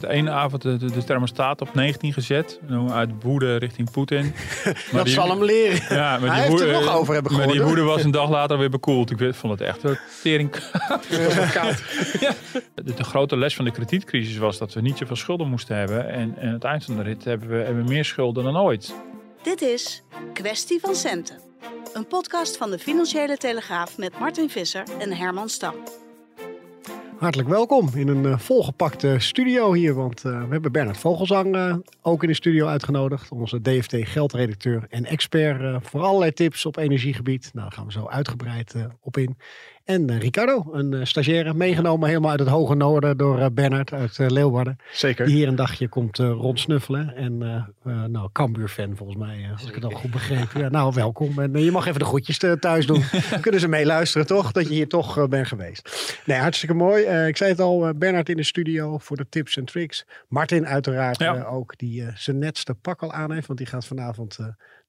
[0.00, 2.60] De ene avond de, de, de thermostaat op 19 gezet.
[2.90, 4.34] Uit woede richting Poetin.
[4.92, 5.96] dat die- zal hem leren.
[5.96, 8.02] Ja, maar Hij die heeft er woede, nog over hebben Maar die gehoord, woede was
[8.04, 9.10] een dag later weer bekoeld.
[9.10, 10.54] Ik weet- vond het echt wel tering.
[11.54, 11.70] ja.
[12.74, 16.08] de, de grote les van de kredietcrisis was dat we niet zoveel schulden moesten hebben.
[16.08, 18.56] En, en aan het eind van de rit hebben we, hebben we meer schulden dan
[18.56, 18.94] ooit.
[19.42, 21.38] Dit is Kwestie van Centen.
[21.94, 25.74] Een podcast van de Financiële Telegraaf met Martin Visser en Herman Stam.
[27.20, 29.94] Hartelijk welkom in een eh, volgepakte studio hier.
[29.94, 33.30] Want eh, we hebben Bernard Vogelsang eh, ook in de studio uitgenodigd.
[33.30, 37.50] Onze DFT geldredacteur en expert voor allerlei tips op energiegebied.
[37.52, 39.36] Nou, daar gaan we zo uitgebreid op in.
[39.84, 44.76] En Ricardo, een stagiaire, meegenomen helemaal uit het hoge noorden door Bernard uit Leeuwarden.
[44.92, 45.26] Zeker.
[45.26, 47.16] Die hier een dagje komt rondsnuffelen.
[47.16, 47.38] En
[48.10, 50.60] nou, Cambuur-fan volgens mij, als ik het al goed begrepen.
[50.60, 51.38] Ja, nou, welkom.
[51.38, 53.02] En je mag even de groetjes thuis doen.
[53.40, 54.52] Kunnen ze meeluisteren, toch?
[54.52, 56.12] Dat je hier toch bent geweest.
[56.24, 57.04] Nee, hartstikke mooi.
[57.10, 60.06] Eh, ik zei het al, eh, Bernard in de studio voor de tips en tricks.
[60.28, 61.34] Martin uiteraard Ja.
[61.36, 63.46] eh, ook, die zijn netste pak al aan heeft.
[63.46, 64.38] Want die gaat vanavond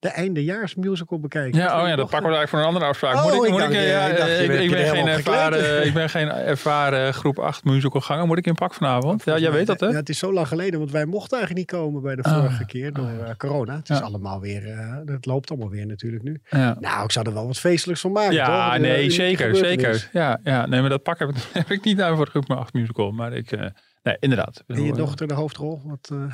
[0.01, 1.59] de eindejaarsmusical bekijken.
[1.59, 3.15] Ja, oh ja, dat pakken we eigenlijk voor een andere afspraak.
[3.15, 5.85] Oh, moet ik, ik moet ik, eh, ja, ik dacht, je ik, ben geen ervaren,
[5.85, 8.27] ik ben geen ervaren groep 8 musicalganger.
[8.27, 9.23] Moet ik in pak vanavond?
[9.25, 9.87] Ja, jij weet dat hè?
[9.87, 12.37] Ja, het is zo lang geleden, want wij mochten eigenlijk niet komen bij de Ah.
[12.39, 13.75] vorige keer door eh, corona.
[13.75, 14.03] Het is Ja.
[14.03, 16.41] allemaal weer, eh, het loopt allemaal weer natuurlijk nu.
[16.49, 16.75] Ja.
[16.79, 18.37] Nou, ik zou er wel wat feestelijks van maken, toch?
[18.47, 20.09] Ja, nee, zeker, zeker.
[20.13, 22.51] Ja, ja, nee, maar dat pak heb ik, heb ik niet aan voor de groep
[22.51, 23.11] 8 musical.
[23.11, 23.65] Maar ik, eh,
[24.03, 24.63] nee, inderdaad.
[24.67, 25.81] En je dochter de hoofdrol?
[25.85, 26.31] Wat, eh, eh,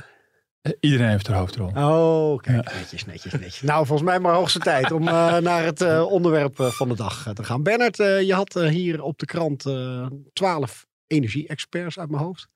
[0.80, 1.72] Iedereen heeft een hoofdrol.
[1.75, 3.61] Oh, kijk, netjes, netjes, netjes.
[3.61, 6.95] Nou, volgens mij maar hoogste tijd om eh, naar het eh, onderwerp eh, van de
[6.95, 7.64] dag eh, te gaan.
[7.64, 12.48] Bernard, eh, je had eh, hier op de krant eh 12 energie-experts uit mijn hoofd.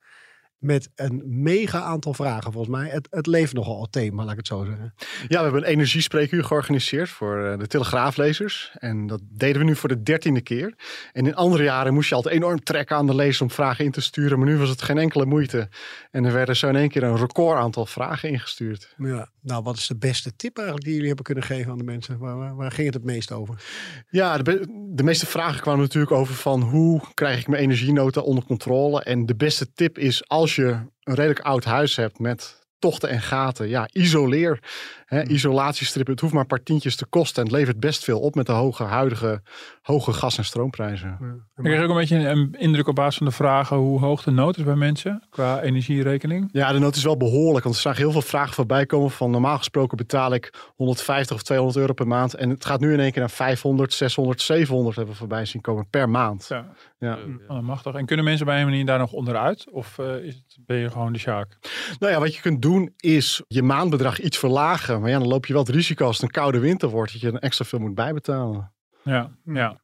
[0.62, 2.88] Met een mega aantal vragen volgens mij.
[2.88, 4.94] Het, het leeft nogal het thema, laat ik het zo zeggen.
[5.28, 8.70] Ja, we hebben een energiespreekuur georganiseerd voor eh, de Telegraaflezers.
[8.78, 10.74] En dat deden we nu voor de dertiende keer.
[11.12, 13.90] En in andere jaren moest je altijd enorm trekken aan de lezer om vragen in
[13.90, 14.38] te sturen.
[14.38, 15.68] Maar nu was het geen enkele moeite.
[16.10, 18.94] En er werden zo in één keer een record aantal vragen ingestuurd.
[18.98, 19.28] Ja.
[19.40, 22.18] Nou, wat is de beste tip eigenlijk die jullie hebben kunnen geven aan de mensen?
[22.18, 23.62] Waar, waar, waar ging het het meest over?
[24.10, 28.44] Ja, de, de meeste vragen kwamen natuurlijk over van hoe krijg ik mijn energienota onder
[28.44, 29.02] controle.
[29.02, 30.68] En de beste tip is als je
[31.02, 33.68] een redelijk oud huis hebt met tochten en gaten.
[33.68, 34.58] Ja, isoleer.
[35.06, 36.12] Hè, isolatiestrippen.
[36.12, 37.42] Het hoeft maar een paar tientjes te kosten.
[37.42, 39.42] En het levert best veel op met de hoge huidige
[39.82, 41.18] hoge gas- en stroomprijzen.
[41.56, 44.30] Ik kreeg ook een beetje een indruk op basis van de vragen hoe hoog de
[44.30, 46.48] nood is bij mensen qua energierekening.
[46.52, 47.64] Ja, de nood is wel behoorlijk.
[47.64, 51.42] Want er zagen heel veel vragen voorbij komen van normaal gesproken betaal ik 150 of
[51.42, 52.34] 200 euro per maand.
[52.34, 55.60] En het gaat nu in één keer naar 500, 600, 700 hebben we voorbij zien
[55.60, 56.46] komen per maand.
[56.48, 56.66] Ja,
[57.02, 57.18] Ja.
[57.48, 57.94] Oh, dat mag toch.
[57.94, 59.70] En kunnen mensen bij een manier daar nog onderuit?
[59.70, 61.58] Of eh, is het, ben je gewoon de Sjaak?
[61.98, 65.00] Nou ja, wat je kunt doen is je maandbedrag iets verlagen.
[65.00, 67.20] Maar ja, dan loop je wel het risico als het een koude winter wordt dat
[67.20, 68.72] je dan extra veel moet bijbetalen.
[69.04, 69.80] Ja, ja.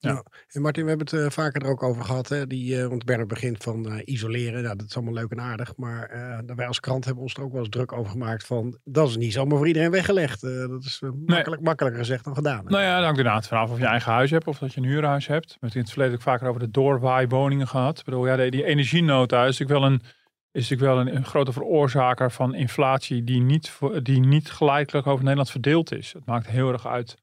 [0.00, 0.24] Ja.
[0.48, 2.28] En Martin, we hebben het eh, vaker er ook over gehad.
[2.28, 2.46] Hè?
[2.46, 4.62] Die, eh, want Bernard begint van eh, isoleren.
[4.62, 5.76] Nou, dat is allemaal leuk en aardig.
[5.76, 8.46] Maar eh, wij als krant hebben ons er ook wel eens druk over gemaakt.
[8.46, 10.40] Van, dat is niet zomaar voor iedereen weggelegd.
[10.40, 12.64] Dat is makkelijk, makkelijker gezegd dan gedaan.
[12.64, 15.26] Nou ja, hangt inderdaad vanaf of je eigen huis hebt of dat je een huurhuis
[15.26, 15.46] hebt.
[15.46, 17.98] We hebben het in het verleden ook vaker over de doorwaaiwoningen gehad.
[17.98, 20.00] Ik bedoel, ja, die, die energienota is natuurlijk wel een,
[20.50, 25.20] is natuurlijk wel een, een grote veroorzaker van inflatie die niet, die niet gelijkelijk over
[25.20, 26.12] Nederland verdeeld is.
[26.12, 27.16] Het maakt heel erg uit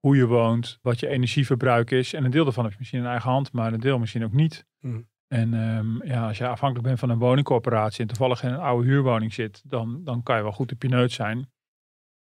[0.00, 2.12] hoe je woont, wat je energieverbruik is.
[2.12, 4.32] En een deel daarvan heb je misschien in eigen hand, maar een deel misschien ook
[4.32, 4.66] niet.
[4.80, 5.00] Mhm.
[5.28, 8.88] En ehm, ja, als je afhankelijk bent van een woningcorporatie en toevallig in een oude
[8.88, 11.50] huurwoning zit, dan, dan kan je wel goed op je neut zijn.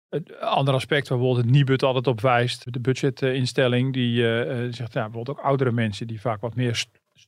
[0.10, 4.74] Het andere aspect waar bijvoorbeeld het Nibud altijd op wijst, de budgetinstelling, die eh, eh,
[4.74, 6.76] zegt ja, bijvoorbeeld ook oudere mensen die vaak wat meer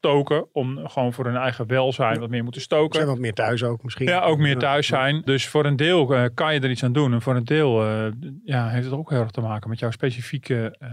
[0.04, 2.96] stoken om gewoon voor hun eigen welzijn wat meer moeten stoken.
[2.96, 4.08] zijn wat meer thuis ook misschien.
[4.08, 5.22] Ja, ook meer thuis zijn.
[5.26, 7.14] Dus voor een deel eh, kan je er iets aan doen.
[7.14, 8.06] En voor een deel eh,
[8.44, 10.90] ja, heeft het ook heel erg te maken met jouw specifieke eh,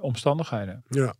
[0.00, 0.82] omstandigheden.
[0.88, 1.14] Ja.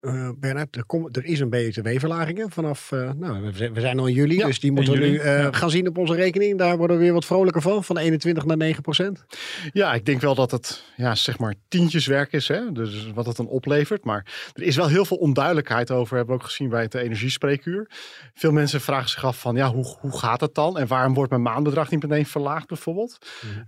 [0.00, 4.36] Eh, Bernard, er, er is een btw-verlaging vanaf, eh, nou, we zijn- al in juli,
[4.36, 5.52] Ja, dus die moeten we nu eh, ja.
[5.52, 6.58] gaan zien op onze rekening.
[6.58, 9.24] Daar worden we weer wat vrolijker van, van 21 naar 9 procent.
[9.72, 12.48] Ja, ik denk wel dat het ja, zeg maar tientjeswerk is.
[12.48, 12.72] Hè?
[12.72, 14.04] Dus wat het dan oplevert.
[14.04, 16.16] Maar er is wel heel veel onduidelijkheid over.
[16.16, 17.90] Hebben we ook gezien bij het energiespreekuur.
[18.34, 20.78] Veel mensen vragen zich af van ja, hoe, hoe gaat het dan?
[20.78, 23.18] En waarom wordt mijn maandbedrag niet meteen verlaagd bijvoorbeeld?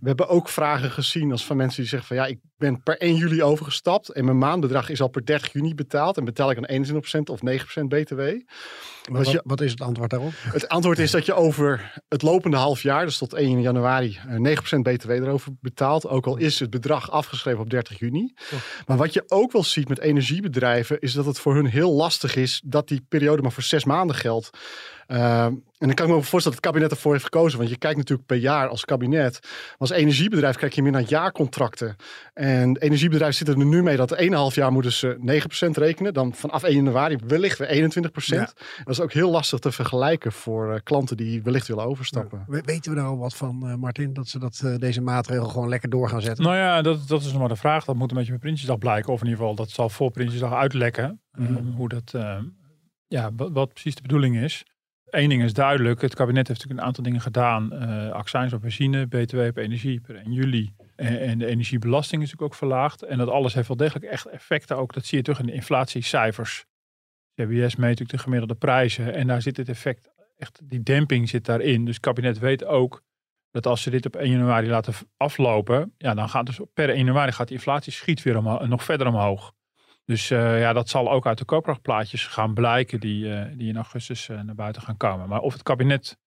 [0.01, 2.97] We hebben ook vragen gezien als van mensen die zeggen van ja, ik ben per
[2.99, 4.09] 1 juli overgestapt.
[4.09, 6.21] En mijn maandbedrag is al per 30 juni betaald.
[6.23, 8.21] En betaal ik dan 21% of 9% BTW.
[9.11, 10.33] Wat, je- wat is het antwoord daarop?
[10.43, 14.37] Het antwoord is dat je over het lopende half jaar, dus tot 1 januari, eh,
[14.37, 16.07] 9% BTW erover betaalt.
[16.09, 18.35] Ook al is het bedrag afgeschreven op 30 juni.
[18.87, 22.37] Maar wat je ook wel ziet met energiebedrijven, is dat het voor hun heel lastig
[22.37, 24.51] is dat die periode maar voor zes maanden geldt.
[25.13, 27.59] Uh, en dan kan ik me ook voorstellen dat het kabinet ervoor heeft gekozen.
[27.59, 29.39] Want je kijkt natuurlijk per jaar als kabinet.
[29.43, 31.97] Maar als energiebedrijf kijk je meer naar jaarcontracten.
[32.35, 35.17] En energiebedrijven zitten er nu mee dat 1,5 jaar moeten ze
[35.69, 36.15] 9% rekenen.
[36.15, 38.53] Dan vanaf 1 januari wellicht weer 21%.
[38.85, 42.45] Dat is ook heel lastig te vergelijken voor uh, klanten die wellicht willen overstappen.
[42.47, 44.13] We- Weten we daar al wat van, eh, Martin?
[44.13, 46.45] Dat ze dat, eh, deze maatregel gewoon lekker door gaan zetten?
[46.45, 47.85] Nou ja, dat, dat is nog maar de vraag.
[47.85, 49.13] Dat moet een beetje met Prinsjesdag blijken.
[49.13, 51.21] Of in ieder geval, dat zal voor Prinsjesdag uitlekken.
[51.33, 51.57] Mhm.
[51.57, 52.39] eh, hoe dat, eh,
[53.07, 54.65] ja, wat, wat precies de bedoeling is.
[55.13, 56.01] Eén ding is duidelijk.
[56.01, 57.73] Het kabinet heeft natuurlijk een aantal dingen gedaan.
[57.73, 60.75] eh accijns op benzine, btw op energie per 1 juli.
[60.97, 63.03] En, de energiebelasting is natuurlijk ook verlaagd.
[63.03, 64.93] En dat alles heeft wel degelijk echt effecten ook.
[64.93, 66.65] Dat zie je terug in de inflatiecijfers.
[67.35, 69.15] CBS meet natuurlijk de gemiddelde prijzen.
[69.15, 71.85] En daar zit het effect, echt die demping zit daarin.
[71.85, 73.03] Dus het kabinet weet ook
[73.51, 76.99] dat als ze dit op 1 januari laten aflopen, ja, dan gaat dus per 1
[76.99, 79.53] januari gaat die inflatie schiet weer nog verder omhoog.
[80.05, 83.77] Dus eh, ja, dat zal ook uit de koopkrachtplaatjes gaan blijken die, eh, die in
[83.77, 85.29] augustus eh, naar buiten gaan komen.
[85.29, 86.19] Maar of het kabinet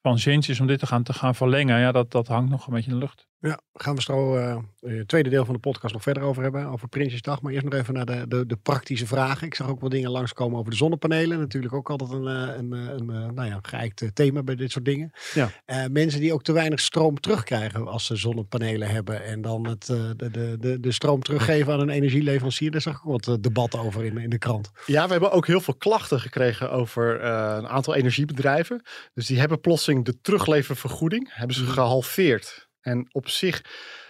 [0.00, 2.66] van zins is om dit te gaan, te gaan verlengen, ja, dat, dat hangt nog
[2.66, 3.28] een beetje in de lucht.
[3.42, 6.66] Ja, gaan we zo eh, het tweede deel van de podcast nog verder over hebben.
[6.66, 7.42] Over Prinsjesdag.
[7.42, 9.46] Maar eerst nog even naar de, de, de praktische vragen.
[9.46, 11.38] Ik zag ook wel dingen langskomen over de zonnepanelen.
[11.38, 14.84] Natuurlijk ook altijd een, eh, een, eh, een, nou ja, geëikt thema bij dit soort
[14.84, 15.10] dingen.
[15.34, 15.50] Ja.
[15.90, 19.24] Mensen die ook te weinig stroom terugkrijgen als ze zonnepanelen hebben.
[19.24, 22.70] En dan het, de, de, de, de stroom teruggeven aan een energieleverancier.
[22.70, 24.70] Daar zag ik ook wat debat over in, in de krant.
[24.86, 28.82] Ja, we hebben ook heel veel klachten gekregen over een aantal energiebedrijven.
[29.14, 32.70] Dus die hebben plotseling de terugleververgoeding hebben ze gehalveerd.
[32.82, 33.64] En op zich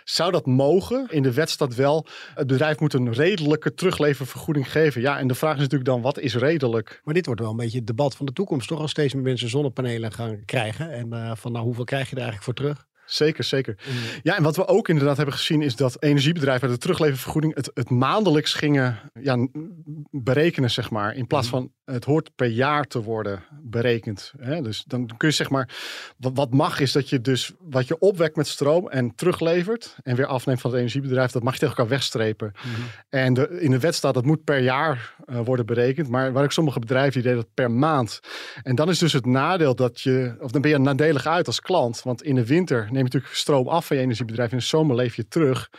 [0.04, 1.06] zou dat mogen.
[1.10, 5.00] In de wet staat wel, het bedrijf moet een redelijke terugleververgoeding geven.
[5.00, 7.00] Ja, en de vraag is natuurlijk dan, wat is redelijk?
[7.04, 8.68] Maar dit wordt wel een beetje het debat van de toekomst.
[8.68, 10.90] Toch als steeds meer mensen zonnepanelen gaan krijgen.
[10.90, 12.86] En eh, van nou, hoeveel krijg je er eigenlijk voor terug?
[13.12, 13.76] Zeker, zeker.
[14.22, 17.90] Ja, en wat we ook inderdaad hebben gezien is dat energiebedrijven de terugleververgoeding het, het
[17.90, 19.46] maandelijks gingen ja,
[20.10, 21.14] berekenen, zeg maar.
[21.14, 24.32] In plaats van het hoort per jaar te worden berekend.
[24.38, 24.62] Hè?
[24.62, 25.68] Dus dan kun je zeg maar,
[26.16, 30.16] wat, wat mag is dat je dus wat je opwekt met stroom en teruglevert en
[30.16, 32.52] weer afneemt van het energiebedrijf, dat mag je tegen elkaar wegstrepen.
[33.08, 36.44] En de, in de wet staat dat moet per jaar eh, worden berekend, maar waar
[36.44, 38.20] ook sommige bedrijven die deden dat per maand.
[38.62, 41.60] En dan is dus het nadeel dat je, of dan ben je nadelig uit als
[41.60, 44.64] klant, want in de winter neem je natuurlijk stroom af van je energiebedrijf, in de
[44.64, 45.70] zomer leef je terug.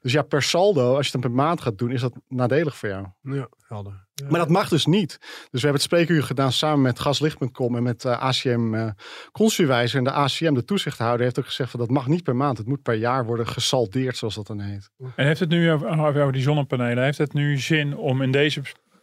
[0.00, 2.76] Dus ja, per saldo, als je het dan per maand gaat doen, is dat nadelig
[2.76, 3.06] voor jou.
[3.22, 4.06] Ja, helder.
[4.28, 5.18] Maar dat mag dus niet.
[5.20, 8.90] Dus we hebben het spreekuur gedaan samen met gaslicht.com en met eh, ACM eh
[9.32, 9.98] Consuwijzer.
[9.98, 12.58] En de ACM, de toezichthouder, heeft ook gezegd van dat mag niet per maand.
[12.58, 14.90] Het moet per jaar worden gesaldeerd, zoals dat dan heet.
[15.16, 18.62] En heeft het nu over, over die zonnepanelen, heeft het nu zin om in deze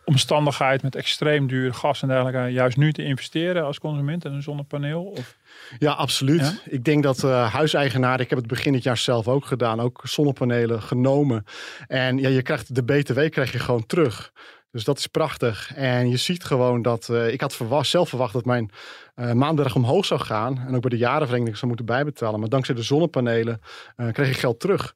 [0.09, 4.41] omstandigheid met extreem duur gas en dergelijke juist nu te investeren als consument in een
[4.41, 5.03] zonnepaneel?
[5.03, 5.37] Of,
[5.79, 6.39] Ja, absoluut.
[6.39, 6.53] Ja?
[6.65, 10.01] Ik denk dat eh huiseigenaren, ik heb het begin dit jaar zelf ook gedaan, ook
[10.03, 11.43] zonnepanelen genomen.
[11.87, 14.31] En ja, je krijgt de BTW krijg je gewoon terug.
[14.71, 15.73] Dus dat is prachtig.
[15.75, 18.69] En je ziet gewoon dat, eh, ik had verwacht, zelf verwacht dat mijn
[19.15, 20.63] eh maandag omhoog zou gaan.
[20.67, 22.39] En ook bij de jarenvereniging zou moeten bijbetalen.
[22.39, 23.61] Maar dankzij de zonnepanelen
[23.95, 24.95] eh, kreeg ik geld terug.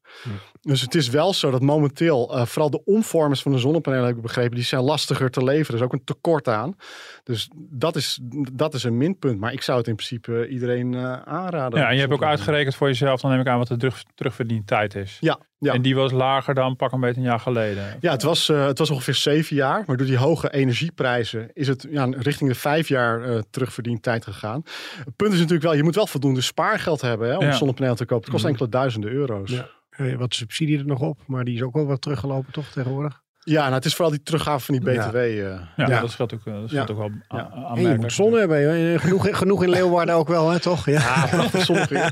[0.61, 4.21] Dus het is wel zo dat momenteel, vooral de omvormers van de zonnepanelen heb ik
[4.21, 5.67] begrepen, die zijn lastiger te leveren.
[5.67, 6.75] Er is ook een tekort aan.
[7.23, 8.19] Dus dat is,
[8.53, 9.39] dat is een minpunt.
[9.39, 10.95] Maar ik zou het in principe iedereen
[11.25, 11.79] aanraden.
[11.79, 14.03] ja, en je hebt ook uitgerekend voor jezelf, dan neem ik aan wat de terug,
[14.15, 15.17] terugverdiend tijd is.
[15.19, 15.73] Ja, ja.
[15.73, 17.97] En die was lager dan pak een beetje een jaar geleden.
[17.99, 19.83] Ja, het was, eh, het was ongeveer zeven jaar.
[19.85, 24.23] Maar door die hoge energieprijzen is het ja, richting de vijf jaar eh terugverdiend tijd
[24.23, 24.61] gegaan.
[25.05, 27.47] Het punt is natuurlijk wel, je moet wel voldoende spaargeld hebben hè, om Ja.
[27.51, 28.23] een zonnepaneel te kopen.
[28.23, 28.51] Het kost Mhm.
[28.51, 29.51] enkele duizenden euro's.
[29.51, 29.69] Ja.
[29.89, 33.21] Eh, wat subsidie er nog op, maar die is ook wel wat teruggelopen toch tegenwoordig?
[33.45, 35.07] Ja, nou, het is vooral die teruggave van die Ja.
[35.07, 35.15] BTW.
[35.15, 35.23] eh.
[35.35, 35.99] Ja, Ja.
[36.01, 37.49] dat scheelt ook, eh, dat scheelt ook wel Ja.
[37.53, 38.99] aan- En je moet zon hebben.
[38.99, 40.85] Genoeg, genoeg in Leeuwarden ook wel, hè, toch?
[40.85, 40.91] Ja,
[41.31, 42.11] Ja.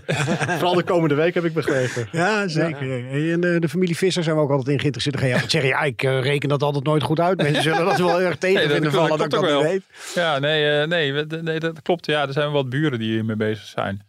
[0.57, 2.07] Vooral de komende week heb ik begrepen.
[2.11, 2.89] ja zeker.
[3.33, 5.15] En de, de familie Visser zijn we ook altijd in geïnteresseerd.
[5.15, 7.37] Dan ga je altijd zeggen, ja, ik eh, reken dat altijd nooit goed uit.
[7.41, 9.71] Mensen zullen dat wel erg tegen Nee, dat- vinden dat vallen dat ik dat niet
[9.71, 9.83] weet.
[10.15, 12.05] Ja, nee, eh, nee, nee, dat klopt.
[12.05, 14.01] Ja, er zijn wel wat buren die hiermee bezig zijn.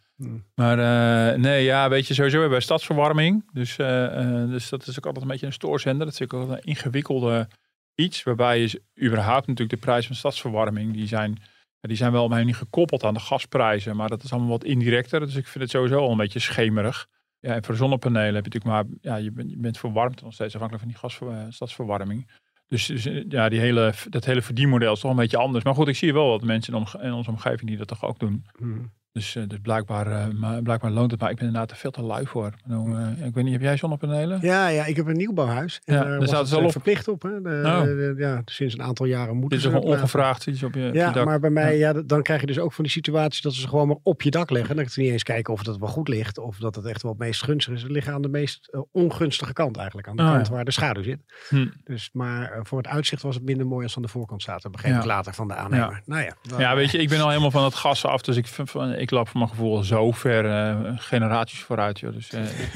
[0.54, 3.50] Maar eh, nee, ja, weet je, sowieso hebben stadsverwarming.
[3.52, 6.06] Dus, eh, eh, dus dat is ook altijd een beetje een stoorzender.
[6.06, 7.48] Dat is ook een ingewikkelde
[7.94, 8.22] iets.
[8.22, 11.42] Waarbij je überhaupt natuurlijk de prijs van stadsverwarming, die zijn,
[11.80, 13.96] die zijn wel maar niet gekoppeld aan de gasprijzen.
[13.96, 15.20] Maar dat is allemaal wat indirecter.
[15.20, 17.06] Dus ik vind het sowieso al een beetje schemerig.
[17.38, 20.32] Ja, en voor zonnepanelen heb je natuurlijk maar, ja, je bent, je bent verwarmd nog
[20.32, 22.30] steeds afhankelijk van die gas, stadsverwarming.
[22.66, 25.64] Dus, dus, ja, die hele, dat hele verdienmodel is toch een beetje anders.
[25.64, 28.44] Maar goed, ik zie wel wat mensen in onze omgeving die dat toch ook doen.
[28.56, 28.92] Hmm.
[29.12, 32.02] Dus, uh, dus blijkbaar, maar, blijkbaar loont het, maar ik ben inderdaad er veel te
[32.02, 32.52] lui voor.
[32.64, 34.38] Nou, ik weet niet, heb jij zonnepanelen?
[34.42, 35.80] Ja, ja ik heb een nieuwbouwhuis.
[35.84, 36.72] En Ja, daar het wel eh, op.
[36.72, 37.22] verplicht op.
[37.22, 37.40] Hè?
[37.42, 37.82] De, Oh.
[37.82, 40.02] de- ja, sinds een aantal jaren moeten is ze gewoon het laten.
[40.04, 41.24] ongevraagd iets op je, op je Ja, dak.
[41.24, 41.92] maar bij mij, ja.
[41.92, 44.30] dan krijg je dus ook van die situatie dat ze ze gewoon maar op je
[44.30, 44.76] dak leggen.
[44.76, 46.38] Dan kan je niet eens kijken of dat wel goed ligt.
[46.38, 47.80] Of dat het echt wel het meest gunstig is.
[47.80, 50.08] Ze liggen aan de meest eh, ongunstige kant eigenlijk.
[50.08, 51.18] Aan de Oh, kant waar de schaduw zit.
[51.48, 51.66] Hm.
[51.84, 54.70] Dus, maar eh, voor het uitzicht was het minder mooi als aan de voorkant zaten.
[54.72, 56.02] Begreep ik later van de aannemer.
[56.06, 56.36] Nou ja.
[56.42, 58.22] dan- Ja, weet je, ik ben al helemaal van het gas af.
[58.22, 62.00] Dus ik, vind van- ik loop voor mijn gevoel zo ver eh, generaties vooruit.
[62.00, 62.12] Joh.
[62.12, 62.72] Dus, eh, ik.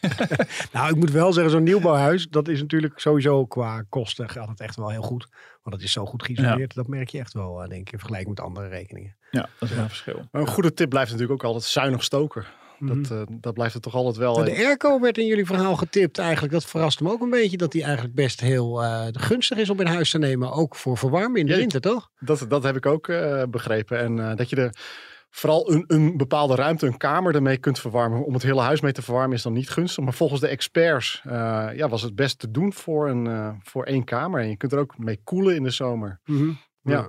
[0.72, 4.60] Nou, ik moet wel zeggen, zo'n nieuwbouwhuis, dat is natuurlijk sowieso qua kosten gaat het
[4.60, 5.26] echt wel heel goed.
[5.62, 6.74] Want het is zo goed geïsoleerd.
[6.74, 9.16] Dat merk je echt wel, eh, denk ik, in vergelijking met andere rekeningen.
[9.30, 10.28] ja, dat is wel een verschil.
[10.30, 12.44] Maar een goede tip blijft natuurlijk ook altijd zuinig stoken.
[12.78, 13.02] Mhm.
[13.02, 14.34] Dat, eh, dat blijft er toch altijd wel.
[14.34, 16.52] De airco werd in jullie verhaal getipt eigenlijk.
[16.52, 17.56] Dat verrast me ook een beetje.
[17.56, 20.52] Dat die eigenlijk best heel eh, gunstig is om in huis te nemen.
[20.52, 22.10] Ook voor verwarmen in de Ja, winter, toch?
[22.18, 23.98] Dat, dat heb ik ook eh, begrepen.
[23.98, 24.74] En eh, dat je er
[25.30, 28.24] vooral een, een bepaalde ruimte, een kamer ermee kunt verwarmen.
[28.24, 30.04] Om het hele huis mee te verwarmen is dan niet gunstig.
[30.04, 33.84] Maar volgens de experts eh, ja, was het best te doen voor, een, eh, voor
[33.84, 34.40] één kamer.
[34.40, 36.20] En je kunt er ook mee koelen in de zomer.
[36.82, 37.08] Ja.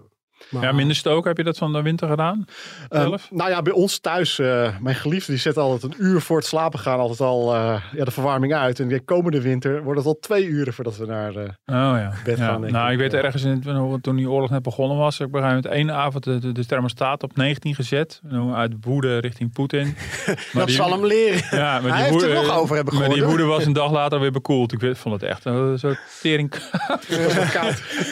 [0.49, 1.27] Maar- Ja, minder stoken.
[1.27, 2.45] Heb je dat van de winter gedaan?
[2.89, 6.37] Ehm, nou ja, bij ons thuis, eh, mijn geliefde die zet altijd een uur voor
[6.37, 8.79] het slapen gaan altijd al eh, ja, de verwarming uit.
[8.79, 11.35] En de komende winter wordt het al twee uren voordat we naar...
[11.35, 12.13] eh, Oh ja.
[12.23, 12.45] Bed ja.
[12.45, 12.91] gaan, nou, ik.
[12.93, 15.73] ik weet ergens in, het- toen die oorlog net begonnen was, heb ik gegeven moment
[15.73, 18.19] één avond de, de, de thermostaat op 19 gezet.
[18.23, 19.95] Nou, Uit woede richting Poetin.
[20.53, 21.41] Dat die- zal hem leren.
[21.59, 23.65] Ja, maar Hij die heeft er woede, nog over hebben Maar die gehoord, woede was
[23.65, 24.71] een dag later weer bekoeld.
[24.73, 26.53] Ik weet- vond het echt een soort tering.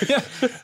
[0.08, 0.17] ja.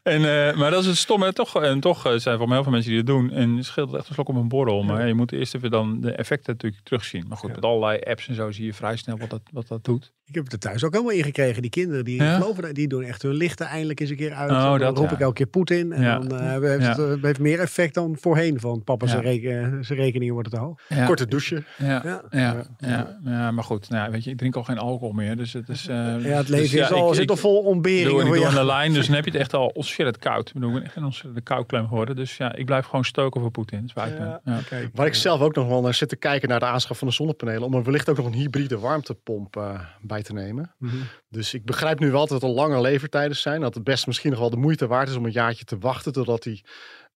[0.04, 0.22] en,
[0.58, 1.34] maar dat is het stomme.
[1.34, 3.32] Toch, en toch eh, zijn er voor heel veel mensen die dat doen.
[3.32, 4.84] En het scheelt echt een slok op een borrel.
[4.84, 7.26] Maar je moet eerst even dan de effecten natuurlijk terugzien.
[7.28, 7.56] Maar goed, Ja.
[7.56, 10.12] met allerlei apps en zo zie je vrij snel wat dat, wat dat doet.
[10.32, 11.62] Ik heb het er thuis ook helemaal ingekregen.
[11.62, 12.36] Die kinderen die Ja?
[12.36, 14.52] geloven, dat- die doen echt hun lichten eindelijk eens een keer uit.
[14.52, 15.14] Oh, dan dat, roep ja.
[15.16, 15.92] ik elke keer Poetin.
[15.92, 16.20] En Ja.
[16.20, 18.60] dan eh, heeft het eh, heeft meer effect dan voorheen.
[18.60, 20.80] Van papa zijn, reken- zijn rekeningen worden te hoog.
[20.88, 21.06] Ja.
[21.06, 21.64] Korte douche.
[21.78, 22.22] Ja, Ja.
[22.30, 23.90] ja, ja, ja, maar goed.
[23.90, 25.38] Nou, weet je, ik drink al geen alcohol meer.
[25.38, 25.88] Dus het is...
[25.88, 27.72] eh, Ja, het dus leven ja, is al, ik- zit ik- al vol Ik doe,
[27.74, 28.26] ontberingen.
[28.28, 30.48] ik doe aan de lijn, dus dan heb je het echt al ontzettend koud.
[30.48, 32.16] Ik bedoel, ik ben echt een ontzettende koudklem geworden.
[32.16, 33.90] Dus ja, ik blijf gewoon stoken voor Poetin.
[33.90, 34.26] Spijt me.
[34.26, 34.42] Ja.
[34.46, 34.60] Ja.
[34.94, 37.14] Waar ik zelf ook nog wel naar zit te kijken naar de aanschaf van de
[37.14, 37.64] zonnepanelen.
[37.64, 39.80] Om er wellicht ook nog een hybride warmtepomp eh,
[40.22, 40.76] bij te nemen.
[40.78, 40.96] Mhm.
[41.30, 43.62] Dus ik begrijp nu wel dat er lange levertijden zijn.
[43.62, 46.14] Dat het best misschien nog wel de moeite waard is om een jaartje te wachten.
[46.14, 46.64] Totdat die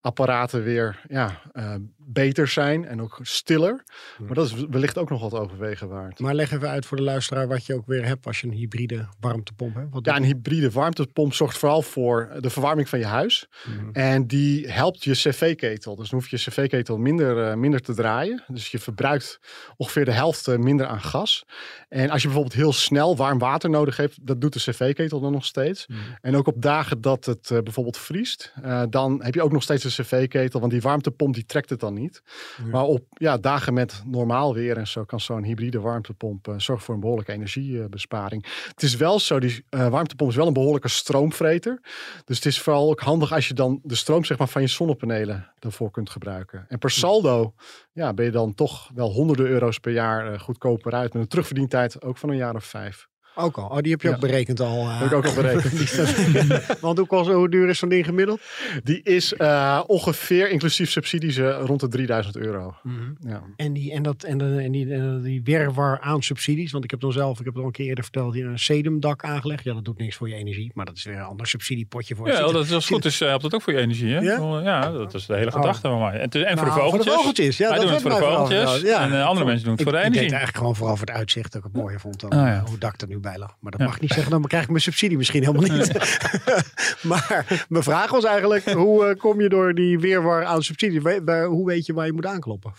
[0.02, 3.84] apparaten weer ja, eh, beter zijn en ook stiller.
[4.18, 6.20] Maar dat is wellicht ook nog wat overwegen waard.
[6.20, 8.54] Maar leg even uit voor de luisteraar wat je ook weer hebt als je een
[8.54, 9.94] hybride warmtepomp hebt.
[9.94, 13.48] Wat Ja, een hybride warmtepomp zorgt vooral voor de verwarming van je huis.
[13.66, 13.90] Mhm.
[13.92, 15.96] En die helpt je cv-ketel.
[15.96, 18.44] Dus dan hoef je cv-ketel minder, eh, minder te draaien.
[18.48, 19.40] Dus je verbruikt
[19.78, 21.46] ongeveer de helft eh, minder aan gas.
[21.90, 25.32] En als je bijvoorbeeld heel snel warm water nodig hebt, dat doet de cv-ketel dan
[25.32, 25.88] nog steeds.
[25.88, 26.00] Mhm.
[26.22, 29.64] En ook op dagen dat het eh, bijvoorbeeld vriest, eh, dan heb je ook nog
[29.64, 30.60] steeds een cv-ketel.
[30.60, 32.22] Want die warmtepomp die trekt het dan niet.
[32.58, 32.66] Ja.
[32.66, 36.86] Maar op ja, dagen met normaal weer en zo kan zo'n hybride warmtepomp eh, zorgen
[36.86, 38.46] voor een behoorlijke energiebesparing.
[38.68, 41.80] Het is wel zo, die eh, warmtepomp is wel een behoorlijke stroomvreter.
[42.25, 44.68] Dus het is vooral ook handig als je dan de stroom zeg maar, van je
[44.68, 46.66] zonnepanelen daarvoor kunt gebruiken.
[46.68, 47.54] En per saldo
[47.92, 51.14] ja, ben je dan toch wel honderden euro's per jaar eh, goedkoper uit.
[51.14, 53.08] Met een terugverdientijd ook van een jaar of vijf.
[53.36, 53.65] Ook al.
[53.70, 54.13] Oh, die heb je Ja.
[54.13, 54.80] ook berekend al.
[54.89, 55.00] eh.
[55.00, 55.96] Heb ik ook al berekend.
[56.82, 58.39] Want hoe, kost, hoe duur is zo'n ding gemiddeld?
[58.84, 62.75] Die is eh, ongeveer inclusief subsidies eh, rond de 3000 euro.
[63.20, 63.42] Ja.
[63.56, 66.72] En die, en dat, en, de, en die, en die werwar aan subsidies.
[66.72, 68.60] Want ik heb dan zelf, ik heb het al een keer eerder verteld, hier een
[68.60, 69.63] sedumdak aangelegd.
[69.63, 70.72] Ja, dat doet niks voor je energie.
[70.74, 72.27] Maar dat is weer een ander subsidiepotje voor.
[72.27, 74.13] Ja, dat is goed is, eh, helpt het ook voor je energie.
[74.13, 74.20] Hè?
[74.20, 74.62] Ja?
[74.63, 76.13] Ja, dat is de hele gedachte van mij.
[76.13, 77.13] En, het is- en voor, Nou, de vogeltjes.
[77.13, 77.58] vogeltjes.
[77.58, 78.82] Ja, Wij dat doen het voor de vogeltjes.
[78.82, 79.01] Ja.
[79.01, 80.24] En eh, andere mensen doen het voor de ik deed energie.
[80.24, 82.63] het eigenlijk gewoon vooral voor het uitzicht dat ik het mooier vond dan Ah, ja.
[82.65, 83.20] hoe dak er nu
[83.60, 85.94] Maar dat mag ik niet zeggen, dan krijg ik mijn subsidie misschien helemaal niet.
[87.12, 91.01] maar mijn vraag was eigenlijk, hoe eh, kom je door die weerwar aan subsidie?
[91.46, 92.74] Hoe weet je waar je moet aankloppen?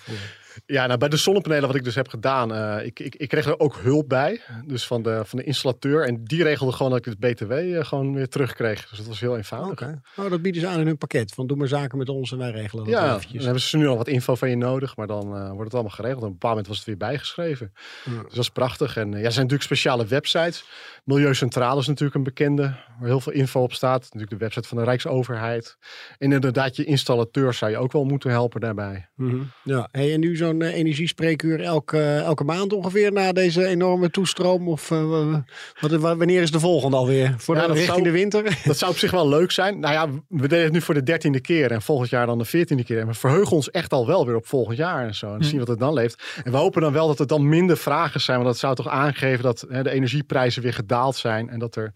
[0.66, 3.46] Ja, nou, bij de zonnepanelen wat ik dus heb gedaan, eh, ik, ik, ik kreeg
[3.46, 4.40] er ook hulp bij.
[4.64, 6.06] Dus van de, van de installateur.
[6.06, 8.88] En die regelde gewoon dat ik het BTW eh, gewoon weer terugkreeg.
[8.88, 9.70] Dus dat was heel eenvoudig.
[9.70, 10.00] Oké.
[10.16, 11.32] Nou, dat bieden ze aan in hun pakket.
[11.34, 13.44] Van doe maar zaken met ons en wij regelen dat Ja, dan eventjes.
[13.44, 15.90] hebben ze nu al wat info van je nodig, maar dan eh, wordt het allemaal
[15.92, 16.22] geregeld.
[16.22, 17.72] Op een bepaald moment was het weer bijgeschreven.
[18.04, 18.12] Ja.
[18.22, 18.96] Dus dat is prachtig.
[18.96, 20.64] En ja, er zijn natuurlijk speciale websites.
[21.04, 22.62] Milieucentrale is natuurlijk een bekende,
[22.98, 24.02] waar heel veel info op staat.
[24.02, 25.76] Natuurlijk de website van de Rijksoverheid.
[26.18, 29.08] En inderdaad, je installateur zou je ook wel moeten helpen daarbij.
[29.14, 29.42] Mhm.
[29.62, 34.68] Ja, hey, en nu zo'n eh, energiespreekuur elke, elke maand ongeveer na deze enorme toestroom?
[34.68, 35.34] Of eh,
[35.80, 37.34] wat, wanneer is de volgende alweer?
[37.38, 38.58] Voor Ja, de, richting zou- de winter?
[38.64, 39.78] Dat zou op zich wel leuk zijn.
[39.80, 42.44] Nou ja, we deden het nu voor de dertiende keer en volgend jaar dan de
[42.44, 42.98] veertiende keer.
[43.00, 45.34] En we verheugen ons echt al wel weer op volgend jaar en zo.
[45.34, 46.22] En zien wat er dan leeft.
[46.44, 48.36] En we hopen dan wel dat er dan minder vragen zijn.
[48.36, 51.48] Want dat zou toch aangeven dat hè, de energieprijzen weer gedaald zijn.
[51.48, 51.92] En dat er,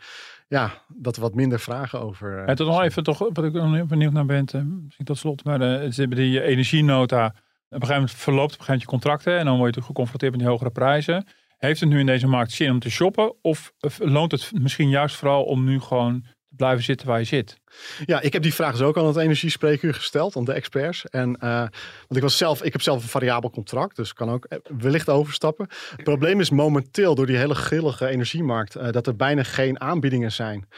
[0.48, 2.38] ja, dat er wat minder vragen over...
[2.42, 5.18] eh, En tot nog even, toch, wat ik nog benieuwd naar ben, eh, misschien tot
[5.18, 7.34] slot, maar de, ze hebben die energienota
[7.70, 10.36] een gegeven moment verloopt op een gegeven moment je contracten en dan word je geconfronteerd
[10.36, 11.26] met hogere prijzen.
[11.58, 13.34] Heeft het nu in deze markt zin om te shoppen?
[13.42, 17.60] Of loont het misschien juist vooral om nu gewoon te blijven zitten waar je zit?
[18.04, 21.06] Ja, ik heb die vraag dus ook aan het energiespreekuur gesteld, aan de experts.
[21.06, 24.48] En, uh, want ik, was zelf, ik heb zelf een variabel contract, dus kan ook
[24.78, 25.68] wellicht overstappen.
[25.90, 30.32] Het probleem is momenteel door die hele grillige energiemarkt uh, dat er bijna geen aanbiedingen
[30.32, 30.68] zijn.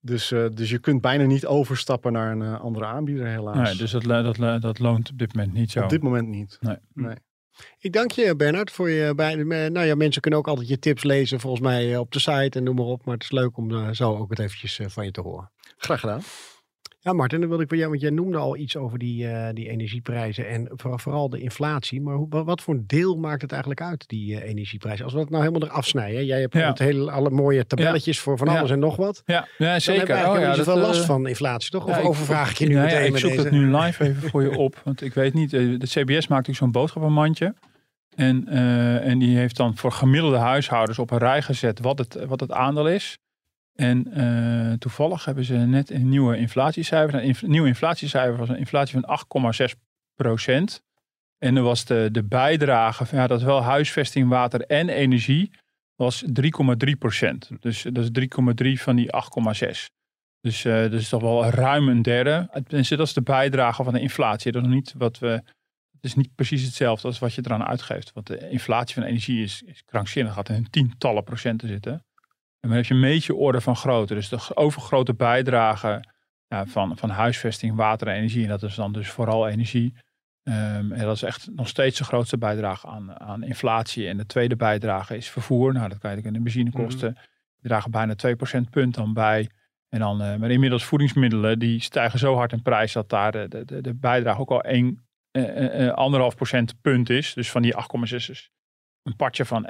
[0.00, 3.68] Dus, uh, dus je kunt bijna niet overstappen naar een andere aanbieder, helaas.
[3.68, 4.04] Nee, dus dat,
[4.36, 5.82] dat, dat loont op dit moment niet zo.
[5.82, 6.56] Op dit moment niet.
[6.60, 6.76] Nee.
[6.94, 7.16] nee.
[7.78, 9.34] Ik dank je, Bernard, voor je bij.
[9.34, 12.62] Nou ja, mensen kunnen ook altijd je tips lezen, volgens mij op de site en
[12.62, 13.04] noem maar op.
[13.04, 15.50] Maar het is leuk om zo ook het eventjes van je te horen.
[15.76, 16.22] Graag gedaan.
[17.00, 19.48] Ja, Martin, dan wil ik van jou, want jij noemde al iets over die, uh,
[19.52, 22.00] die energieprijzen en vooral de inflatie.
[22.00, 25.04] Maar hoe, wat voor deel maakt het eigenlijk uit, die uh, energieprijzen?
[25.04, 26.24] Als we het nou helemaal eraf snijden.
[26.24, 26.68] Jij hebt ja.
[26.68, 28.22] het hele, alle mooie tabelletjes ja.
[28.22, 28.74] voor van alles ja.
[28.74, 29.22] en nog wat.
[29.24, 30.06] Ja, ja zeker.
[30.06, 31.86] Dan heb je oh, ja, niet zoveel dat, last uh, van inflatie, toch?
[31.86, 33.42] Of overvraag ik je nu nou meteen Ik met zoek deze?
[33.42, 35.50] het nu live even voor je op, want ik weet niet.
[35.50, 37.54] De CBS maakt natuurlijk zo'n boodschappenmandje.
[38.14, 42.24] En, uh, en die heeft dan voor gemiddelde huishoudens op een rij gezet wat het,
[42.26, 43.18] wat het aandeel is.
[43.80, 47.14] En uh, toevallig hebben ze net een nieuwe inflatiecijfer.
[47.14, 49.78] Een inf nieuwe inflatiecijfer was een inflatie van 8,6
[50.14, 50.82] procent.
[51.38, 55.50] En er was de, de bijdrage, ja, dat is wel huisvesting, water en energie,
[55.94, 57.50] was 3,3 procent.
[57.60, 58.28] Dus dat is
[58.76, 59.10] 3,3 van die
[59.56, 59.84] 8,6.
[60.40, 62.48] Dus uh, dat is toch wel ruim een derde.
[62.66, 64.52] Tenminste, dat is de bijdrage van de inflatie.
[64.52, 65.42] Dat is niet wat we.
[65.90, 68.12] Het is niet precies hetzelfde als wat je eraan uitgeeft.
[68.12, 70.34] Want de inflatie van energie is, is krankzinnig.
[70.34, 72.04] Gaat in tientallen procenten zitten.
[72.60, 74.14] En dan heb je een beetje orde van grootte.
[74.14, 76.04] Dus de overgrote bijdrage
[76.48, 78.42] ja, van, van huisvesting, water en energie.
[78.42, 79.94] En dat is dan dus vooral energie.
[80.42, 84.08] Um, en dat is echt nog steeds de grootste bijdrage aan, aan inflatie.
[84.08, 85.72] En de tweede bijdrage is vervoer.
[85.72, 87.14] Nou, dat kan je in de benzinekosten.
[87.60, 89.50] Die dragen bijna 2% punt dan bij.
[89.88, 93.64] En dan, uh, maar inmiddels voedingsmiddelen, die stijgen zo hard in prijs dat daar de,
[93.64, 97.34] de, de bijdrage ook al 1, uh, uh, anderhalf procent punt is.
[97.34, 98.50] Dus van die 8,6 is
[99.02, 99.68] een partje van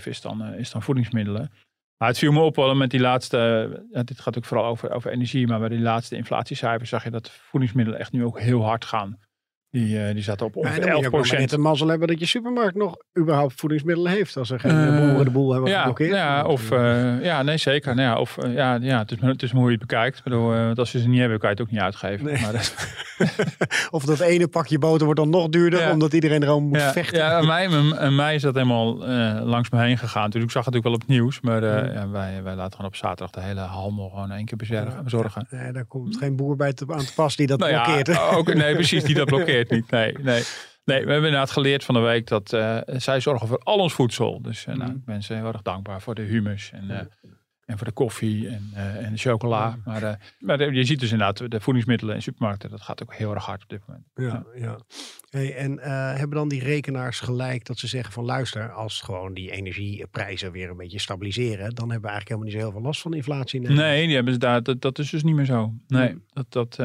[0.00, 1.50] 1,5 is dan, is dan voedingsmiddelen.
[1.98, 3.38] Maar het viel me op wel met die laatste,
[3.92, 7.10] ja, dit gaat ook vooral over, over energie, maar bij die laatste inflatiecijfers zag je
[7.10, 9.18] dat voedingsmiddelen echt nu ook heel hard gaan.
[9.70, 12.18] Die, uh, die zaten op ongeveer ja, 11 Je moet net een mazzel hebben dat
[12.18, 14.36] je supermarkt nog überhaupt voedingsmiddelen heeft.
[14.36, 16.10] Als er geen uh, boeren de boel hebben ja, geblokkeerd.
[16.10, 16.68] Ja, of,
[17.22, 17.94] ja, nee zeker.
[17.94, 20.18] Nou ja, of, ja, ja, het, is, het is hoe je het bekijkt.
[20.18, 22.24] Ik bedoel, want als ze ze niet hebben, kan je het ook niet uitgeven.
[22.24, 22.40] Nee.
[22.40, 22.74] Maar dat...
[23.90, 25.92] of dat ene pakje boter wordt dan nog duurder, ja.
[25.92, 27.18] omdat iedereen erom moet ja, vechten.
[27.18, 27.68] Ja, mij,
[28.10, 28.96] mij, is dat helemaal
[29.44, 30.30] langs me heen gegaan.
[30.30, 31.40] Dus ik zag het ook wel op het nieuws.
[31.40, 35.04] Maar ja, wij, wij laten gewoon op zaterdag de hele handel gewoon één keer bezorgen.
[35.04, 35.46] bezorgen.
[35.50, 38.20] Nee, daar komt geen boer bij te, aan te pas die dat nou blokkeert.
[38.20, 39.90] Ook, nee, precies, die dat blokkeert niet.
[39.90, 40.42] Nee, nee.
[40.84, 43.92] Nee, we hebben inderdaad geleerd van de week dat uh, zij zorgen voor al ons
[43.92, 44.42] voedsel.
[44.42, 46.98] Dus uh, nou, ik ben ze heel erg dankbaar voor de humus en, uh,
[47.64, 49.78] en voor de koffie en, en de chocola.
[49.84, 53.44] Maar, maar je ziet dus inderdaad de voedingsmiddelen in supermarkten, dat gaat ook heel erg
[53.44, 54.04] hard op dit moment.
[54.14, 54.78] Ja, ja.
[55.30, 55.78] Hey, en
[56.16, 60.70] hebben dan die rekenaars gelijk dat ze zeggen van luister, als gewoon die energieprijzen weer
[60.70, 63.60] een beetje stabiliseren, dan hebben we eigenlijk helemaal niet zo heel veel last van inflatie.
[63.60, 65.72] Nee, nee die hebben ze daar, dat, dat is dus niet meer zo.
[65.86, 66.24] Nee, hmm.
[66.32, 66.52] dat...
[66.52, 66.76] dat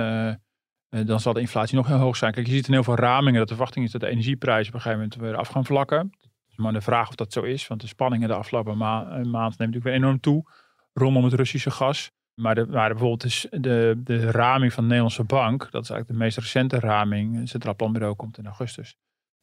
[1.05, 2.33] dan zal de inflatie nog heel hoog zijn.
[2.33, 4.73] Kijk, je ziet in heel veel ramingen dat de verwachting is dat de energieprijzen op
[4.73, 6.11] een gegeven moment weer af gaan vlakken.
[6.55, 9.57] Maar de vraag of dat zo is, want de spanningen de afgelopen ma maand neemt
[9.57, 10.45] natuurlijk weer enorm toe
[10.93, 12.11] rondom het Russische gas.
[12.33, 16.25] Maar, de, maar bijvoorbeeld de, de raming van de Nederlandse bank, dat is eigenlijk de
[16.25, 18.95] meest recente raming, het Centraal Planbureau komt in augustus,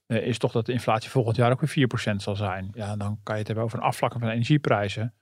[0.07, 2.71] uh, is toch dat de inflatie volgend jaar ook weer 4% zal zijn.
[2.73, 5.15] Ja, dan kan je het hebben over een afvlakken van de energieprijzen.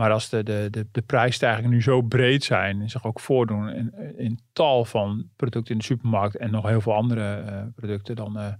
[0.00, 3.68] Maar als de, de, de, de prijsstijgingen nu zo breed zijn en zich ook voordoen
[3.68, 8.16] in, in tal van producten in de supermarkt en nog heel veel andere uh, producten,
[8.16, 8.52] dan, uh,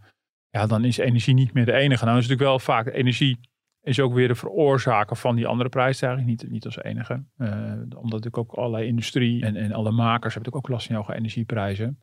[0.49, 2.05] ja, dan is energie niet meer de enige.
[2.05, 3.41] Nou is natuurlijk wel vaak energie
[3.83, 7.25] is ook weer de veroorzaker van die andere prijsstijging, niet, niet als enige.
[7.39, 11.15] Uh, omdat ik ook allerlei industrie en, en alle makers hebben ook last van hoge
[11.15, 12.01] energieprijzen.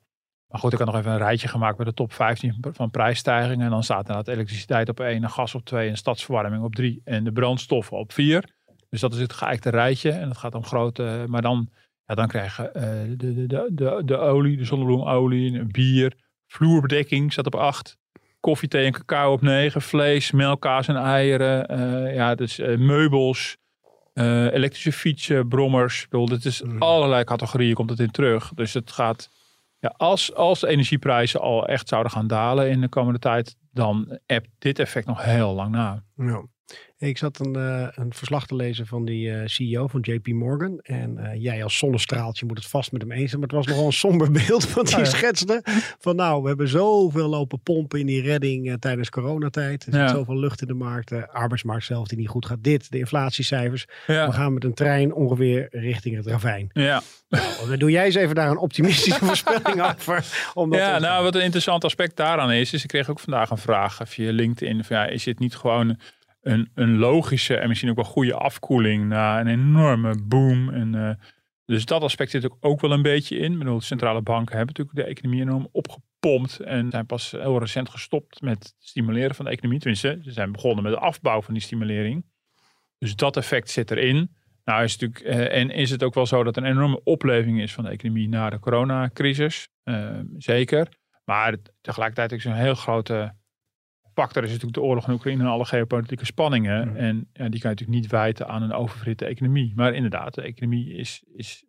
[0.48, 3.66] Maar goed, ik had nog even een rijtje gemaakt bij de top 15 van prijsstijgingen.
[3.66, 7.24] En dan staat inderdaad elektriciteit op 1, gas op 2 en stadsverwarming op 3 en
[7.24, 8.56] de brandstoffen op 4.
[8.90, 10.12] Dus dat is het geëikte rijtje.
[10.12, 11.24] En dat gaat om grote.
[11.28, 11.70] Maar dan,
[12.06, 12.82] ja, dan krijgen uh,
[13.18, 16.14] de, de, de, de, olie, de zonnebloemolie, bier,
[16.48, 17.98] vloerbedekking staat op 8.
[18.40, 19.82] Koffie, thee en cacao op 9.
[19.82, 21.80] Vlees, melk, kaas en eieren.
[21.80, 23.58] Uh, ja, dus uh, meubels.
[24.14, 26.08] elektrische fietsen, brommers.
[26.10, 26.82] Bedoel, dit is mm.
[26.82, 28.52] allerlei categorieën komt het in terug.
[28.54, 29.30] Dus het gaat.
[29.80, 34.20] Ja, als, als de energieprijzen al echt zouden gaan dalen in de komende tijd, dan
[34.26, 36.04] hebt dit effect nog heel lang na.
[36.16, 36.44] Ja.
[37.00, 40.80] Ik zat een, uh, een verslag te lezen van die uh, CEO van JP Morgan.
[40.80, 43.42] En uh, jij als zonnestraaltje moet het vast met hem eens zijn.
[43.42, 45.10] Maar het was nogal een somber beeld wat hij ja.
[45.10, 45.64] schetste.
[46.00, 49.86] Van nou, we hebben zoveel lopen pompen in die redding tijdens coronatijd.
[49.86, 50.08] Er zit ja.
[50.08, 51.10] zoveel lucht in de markt.
[51.10, 52.64] De arbeidsmarkt zelf die niet goed gaat.
[52.64, 53.86] Dit, de inflatiecijfers.
[54.06, 56.70] We gaan met een trein ongeveer richting het ravijn.
[56.74, 57.02] Ja.
[57.30, 60.26] Nou, doe jij eens even daar een optimistische voorspelling over.
[60.70, 62.74] ja, nou wat een interessant aspect daaraan is.
[62.74, 64.84] Is ik kreeg ook vandaag een vraag via LinkedIn.
[64.84, 65.98] Van, ja, is het niet gewoon
[66.42, 70.70] een, een logische en misschien ook wel goede afkoeling na een enorme boom.
[70.70, 71.12] En, uh,
[71.66, 73.52] dus dat aspect zit ook, ook wel een beetje in.
[73.52, 77.90] Ik bedoel, centrale banken hebben natuurlijk de economie enorm opgepompt en zijn pas heel recent
[77.90, 79.80] gestopt met het stimuleren van de economie.
[79.80, 82.26] Tenminste, ze zijn begonnen met de afbouw van die stimulering.
[82.98, 84.36] Dus dat effect zit erin.
[84.64, 87.62] Nou is natuurlijk, uh, en is het ook wel zo dat er een enorme opleving
[87.62, 89.70] is van de economie na de coronacrisis.
[89.84, 90.88] Uh, zeker.
[91.26, 93.36] Maar tegelijkertijd is een heel grote
[94.22, 96.96] factor is natuurlijk de oorlog in Oekraïne en alle geopolitieke spanningen.
[96.96, 99.74] En ja, die kan je natuurlijk niet wijten aan een oververhitte economie.
[99.76, 101.64] Maar inderdaad, de economie is, is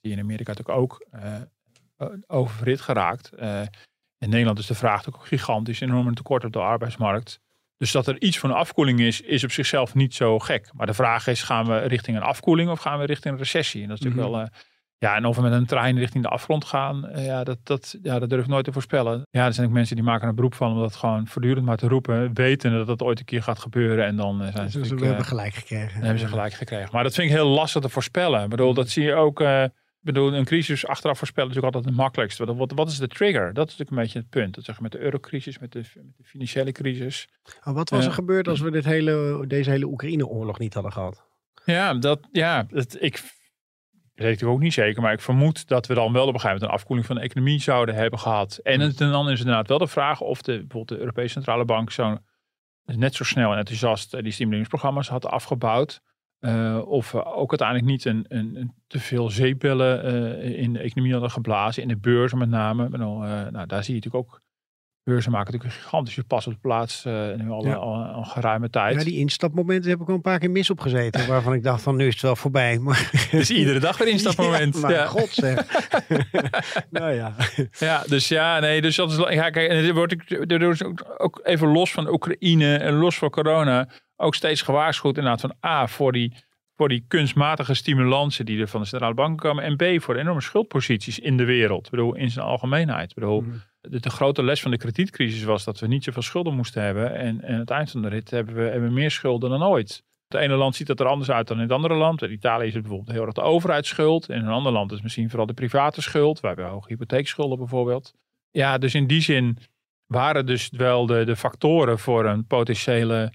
[0.00, 3.30] die in Amerika natuurlijk ook uh, oververhit geraakt.
[3.38, 3.60] Uh,
[4.18, 7.40] in Nederland is de vraag ook gigantisch, enorm tekort op de arbeidsmarkt.
[7.76, 10.70] Dus dat er iets van een afkoeling is, is op zichzelf niet zo gek.
[10.72, 13.82] Maar de vraag is, gaan we richting een afkoeling of gaan we richting een recessie?
[13.82, 14.40] En dat is natuurlijk mhm.
[14.40, 14.50] wel
[15.02, 17.98] ja, en of we met een trein richting de afgrond gaan, eh, ja, dat, dat,
[18.02, 19.26] ja, dat durf ik nooit te voorspellen.
[19.30, 21.76] Ja, er zijn ook mensen die maken een beroep van om dat gewoon voortdurend maar
[21.76, 24.06] te roepen, weten dat dat ooit een keer gaat gebeuren.
[24.06, 24.78] En dan eh, zijn ze.
[24.78, 25.92] Dus we hebben gelijk gekregen.
[25.92, 26.88] Dan hebben ze gelijk gekregen.
[26.92, 28.42] Maar dat vind ik heel lastig te voorspellen.
[28.42, 29.40] Ik bedoel, dat zie je ook.
[29.40, 29.64] Uh,
[30.00, 32.44] bedoel, een crisis achteraf voorspellen is ook altijd het makkelijkste.
[32.44, 33.52] Wat, wat, wat is de trigger?
[33.52, 34.54] Dat is natuurlijk een beetje het punt.
[34.54, 37.28] Dat zeg je met de eurocrisis, met de, met de financiële crisis.
[37.64, 41.24] Oh, wat was er gebeurd als we dit hele, deze hele Oekraïne-oorlog niet hadden gehad?
[41.64, 43.22] Ja, dat, ja dat, ik
[44.22, 46.40] dat weet ik ook niet zeker, maar ik vermoed dat we dan wel op een
[46.40, 48.60] gegeven moment een afkoeling van de economie zouden hebben gehad.
[48.62, 51.32] En, het, en dan is het inderdaad wel de vraag of de, bijvoorbeeld de Europese
[51.32, 52.18] Centrale Bank zo,
[52.84, 56.00] net zo snel en enthousiast die stimuleringsprogramma's had afgebouwd.
[56.40, 60.78] Uh, of we ook uiteindelijk niet een, een, een te veel zeepbellen uh, in de
[60.78, 62.88] economie hadden geblazen, in de beurzen met name.
[62.92, 64.40] Uh, nou, daar zie je natuurlijk ook
[65.04, 67.74] beurzen maken natuurlijk een gigantische pas op de plaats uh, nu al, ja.
[67.74, 68.94] al, al, geruime tijd.
[68.94, 71.28] Ja, die instapmomenten heb ik al een paar keer mis op gezeten.
[71.28, 72.78] waarvan ik dacht van nu is het wel voorbij.
[72.78, 73.10] Maar...
[73.30, 74.74] Is iedere dag weer instapmoment.
[74.74, 75.06] Ja, maar ja.
[75.06, 75.66] god zeg.
[76.90, 77.34] nou ja.
[77.78, 79.16] Ja, dus ja, nee, dus dat is...
[79.16, 80.14] Ja, kijk, en er wordt
[80.52, 85.40] er ook, ook even los van Oekraïne en los van corona ook steeds gewaarschuwd inderdaad
[85.40, 89.64] van A, voor die voor die kunstmatige stimulansen die er van de centrale bank komen.
[89.64, 91.84] En B, voor de enorme schuldposities in de wereld.
[91.84, 93.08] Ik bedoel, in zijn algemeenheid.
[93.10, 96.22] Ik bedoel, mm de, de, grote les van de kredietcrisis was dat we niet zoveel
[96.22, 97.14] schulden moesten hebben.
[97.14, 100.02] En, en aan het eind van de rit hebben we, hebben meer schulden dan ooit.
[100.28, 102.22] Het ene land ziet dat er anders uit dan in het andere land.
[102.22, 104.28] In Italië is het bijvoorbeeld heel erg de overheidsschuld.
[104.28, 106.40] In een ander land is misschien vooral de private schuld.
[106.40, 108.14] We hebben hoge hypotheekschulden bijvoorbeeld.
[108.50, 109.58] Ja, dus in die zin
[110.06, 113.32] waren dus wel de, de factoren voor een potentiële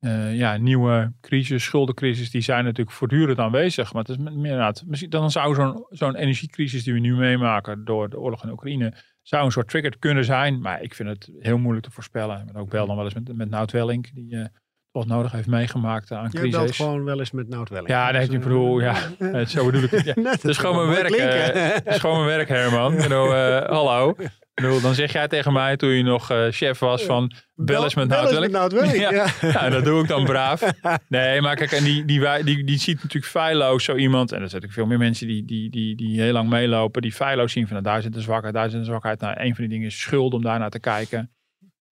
[0.00, 3.92] uh, ja, nieuwe crisis, schuldencrisis, die zijn natuurlijk voortdurend aanwezig.
[3.92, 4.72] Maar het is meer
[5.08, 8.94] dan zou zo'n zo'n energiecrisis die we nu meemaken door de oorlog in Oekraïne,
[9.28, 10.60] zou een soort trigger kunnen zijn.
[10.60, 12.46] Maar ik vind het heel moeilijk te voorspellen.
[12.46, 14.44] Ben ook bel dan wel eens met, met Nout Welling, die uh,
[14.90, 16.50] wat nodig heeft meegemaakt aan crisis.
[16.50, 17.88] Je belt gewoon wel eens met Nout Welling.
[17.88, 18.94] Ja, nee, ik bedoel, ja,
[19.44, 20.04] zo bedoel ik het.
[20.04, 20.14] Ja.
[20.22, 21.16] dat is gewoon mijn werk.
[21.56, 23.00] Uh, dat is gewoon mijn werk, Herman.
[23.76, 24.16] hallo
[24.62, 27.94] bedoel, dan zeg jij tegen mij toen je nog uh, chef was van bel eens
[27.94, 29.12] met Nout Ja.
[29.12, 29.26] Ja.
[29.40, 30.62] ja, dat doe ik dan braaf.
[31.08, 34.32] Nee, maar kijk, en die, die, die, die ziet natuurlijk feilloos zo iemand.
[34.32, 37.02] En er zijn natuurlijk veel meer mensen die, die, die, die heel lang meelopen.
[37.02, 39.20] Die feilloos zien van nou, daar zit een zwakheid, daar zit een zwakheid.
[39.20, 41.30] Nou, een van die dingen is schuld om daarnaar te kijken.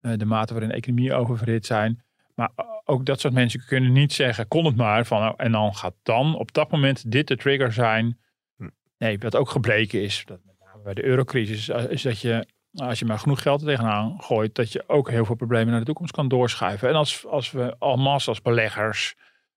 [0.01, 2.05] Uh, de mate waarin economie oververhit zijn.
[2.35, 2.51] Maar
[2.85, 5.07] ook dat soort mensen kunnen niet zeggen, kon het maar.
[5.07, 8.19] Van, nou, en dan gaat dan op dat moment dit de trigger zijn.
[8.57, 8.69] Hm.
[8.99, 12.47] Nee, wat ook gebleken is, dat met name bij de eurocrisis, eh, is dat je
[12.77, 15.81] als je maar genoeg geld er tegenaan gooit, dat je ook heel veel problemen naar
[15.81, 16.89] de toekomst kan doorschuiven.
[16.89, 19.15] En als, als we almas als beleggers,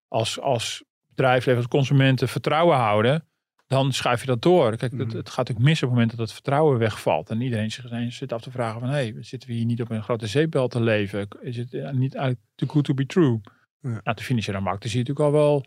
[0.08, 3.28] als, als bedrijfsleven, als consumenten vertrouwen houden,
[3.68, 4.78] dan schuif je dat door.
[4.78, 5.18] Kijk, het, mhm.
[5.18, 7.30] het, gaat natuurlijk mis op het moment dat het vertrouwen wegvalt.
[7.30, 9.90] En iedereen zich zit af te vragen van, hé, hey, zitten we hier niet op
[9.90, 11.28] een grote zeepbel te leven?
[11.42, 13.42] Is het niet eigenlijk too good to be true?
[13.82, 13.90] Ja.
[14.04, 15.66] Nou, de financiële markten zie je natuurlijk al wel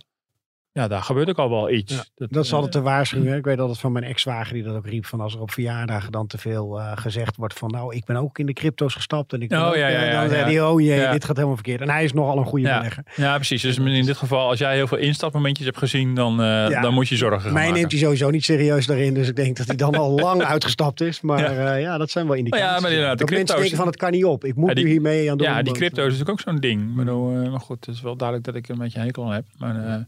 [0.73, 2.11] ja, daar gebeurt ook al wel iets.
[2.15, 3.35] dat, dat, is altijd de waarschuwing.
[3.35, 5.07] Ik weet altijd van mijn ex-zwager die dat ook riep.
[5.07, 8.17] Van als er op verjaardagen dan te veel uh, gezegd wordt van nou, ik ben
[8.17, 9.33] ook in de crypto's gestapt.
[9.33, 11.81] En ik oh, ja, ja, dan zei hij, oh jee, dit gaat helemaal verkeerd.
[11.81, 13.05] En hij is nogal een goede belegger.
[13.17, 13.63] Ja, precies.
[13.63, 17.09] Dus in dit geval, als jij heel veel instapmomentjes hebt gezien, dan, uh, dan moet
[17.09, 19.15] je zorgen Mij neemt hij sowieso niet serieus daarin.
[19.15, 21.21] Dus ik denk dat hij dan al lang uitgestapt is.
[21.21, 22.67] Maar uh, ja, dat zijn wel indicaties.
[22.67, 23.59] Ja, maar inderdaad, de crypto's...
[23.59, 24.45] mensen van het kan niet op.
[24.45, 25.47] Ik moet nu hiermee aan doen.
[25.47, 26.95] Ja, die crypto is natuurlijk ook zo'n ding.
[26.95, 27.05] Maar,
[27.51, 29.45] maar goed, het is wel duidelijk dat ik een beetje hekel heb.
[29.59, 30.07] Maar...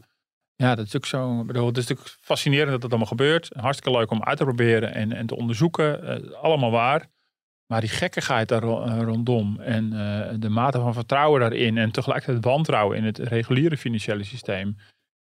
[0.55, 1.43] Ja, dat is ook zo.
[1.43, 3.49] Bedoel, het is natuurlijk fascinerend dat het allemaal gebeurt.
[3.55, 6.21] Hartstikke leuk om uit te proberen en, en te onderzoeken.
[6.23, 7.07] Uh, allemaal waar.
[7.65, 12.43] Maar die gekkigheid daar eh, rondom en eh, de mate van vertrouwen daarin en tegelijkertijd
[12.43, 14.75] wantrouwen in het reguliere financiële systeem,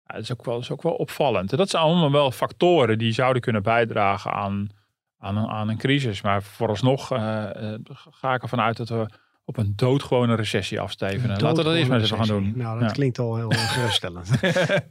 [0.04, 1.52] dat, is ook wel, dat is ook wel opvallend.
[1.52, 4.70] En dat zijn allemaal wel factoren die zouden kunnen bijdragen aan,
[5.18, 6.22] aan, een, aan een crisis.
[6.22, 9.10] Maar vooralsnog eh, eh, ga ik ervan uit dat we
[9.46, 11.42] op een doodgewone recessie afstevenen.
[11.42, 12.54] Laten we dat eerst maar eens even gaan doen.
[12.56, 12.94] Nou, dat Ja.
[12.94, 14.30] klinkt al heel geruststellend.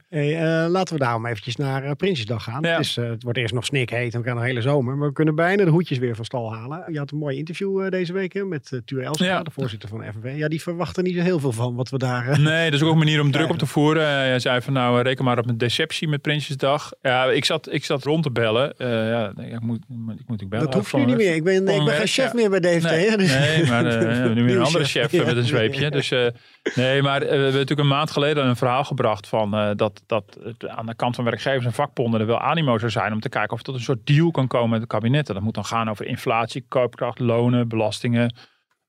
[0.09, 2.63] hey, eh, laten we daarom eventjes naar eh, Prinsjesdag gaan.
[2.63, 2.71] Ja.
[2.71, 4.97] Het, is, eh, het wordt eerst nog snikheet en we gaan een hele zomer.
[4.97, 6.85] Maar we kunnen bijna de hoedjes weer van stal halen.
[6.93, 9.43] Je had een mooi interview deze week hè, met uh, Tuur Elstra, Ja.
[9.43, 10.37] de voorzitter van de FNV.
[10.37, 12.41] Ja, die verwachten niet zo heel veel van wat we daar...
[12.41, 14.07] Nee, dat is ook een manier om druk op te voeren.
[14.09, 16.93] Hij zei van nou, reken maar op een deceptie met Prinsjesdag.
[17.03, 18.75] Ja, ik zat, ik zat rond te bellen.
[18.79, 19.79] Ja, ik moet,
[20.19, 20.67] ik moet ik bellen.
[20.67, 21.35] dat hoeft nu niet meer.
[21.35, 22.83] Ik ben, ik ben geen chef meer bij DFT.
[22.91, 23.85] Nee, dus- nee, maar
[24.43, 25.91] nu weer een andere chef, eh, met een zweepje.
[25.91, 26.27] Dus eh,
[26.75, 30.39] nee, maar eh, we hebben natuurlijk een maand geleden een verhaal gebracht van dat, dat
[30.43, 33.29] het aan de kant van werkgevers en vakbonden er wel animo zou zijn om te
[33.29, 35.29] kijken of er tot een soort deal kan komen met het kabinet.
[35.29, 38.35] En dat moet dan gaan over inflatie, koopkracht, lonen, belastingen.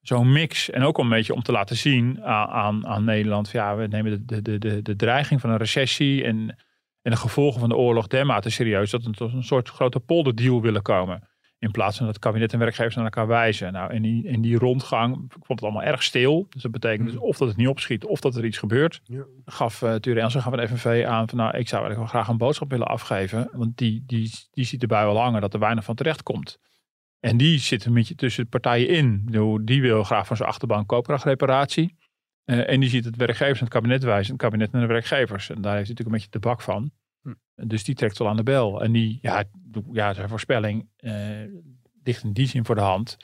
[0.01, 0.69] Zo'n mix.
[0.69, 3.49] En ook om een beetje om te laten zien aan, aan, aan Nederland.
[3.49, 6.57] van, Ja, we nemen de, de, de, de dreiging van een recessie en,
[7.01, 10.61] en de gevolgen van de oorlog dermate serieus dat we tot een soort grote polderdeal
[10.61, 11.31] willen komen.
[11.63, 13.73] In plaats van dat kabinet en werkgevers naar elkaar wijzen.
[13.73, 16.45] Nou, in die, in die rondgang vond het allemaal erg stil.
[16.49, 19.01] Dus dat betekent dus of dat het niet opschiet of dat er iets gebeurt.
[19.03, 19.25] Ja.
[19.45, 22.27] Gaf uh, Ture Elsen van de FNV aan van nou, ik zou eigenlijk wel graag
[22.27, 23.49] een boodschap willen afgeven.
[23.51, 26.59] Want die, die, die ziet erbij wel hangen dat er weinig van terecht komt.
[27.19, 29.27] En die zit een beetje tussen de partijen in.
[29.65, 31.97] Die wil graag van zijn achterban koopkrachtreparatie.
[32.45, 34.33] Uh, en die ziet het werkgevers en het kabinet wijzen.
[34.33, 35.49] Het kabinet en de werkgevers.
[35.49, 36.91] En daar heeft hij natuurlijk een beetje de bak van.
[37.23, 37.67] Hm.
[37.67, 38.83] Dus die trekt wel aan de bel.
[38.83, 39.43] En die, ja,
[39.91, 41.13] ja zijn voorspelling uh,
[42.03, 43.17] ligt in die zin voor de hand.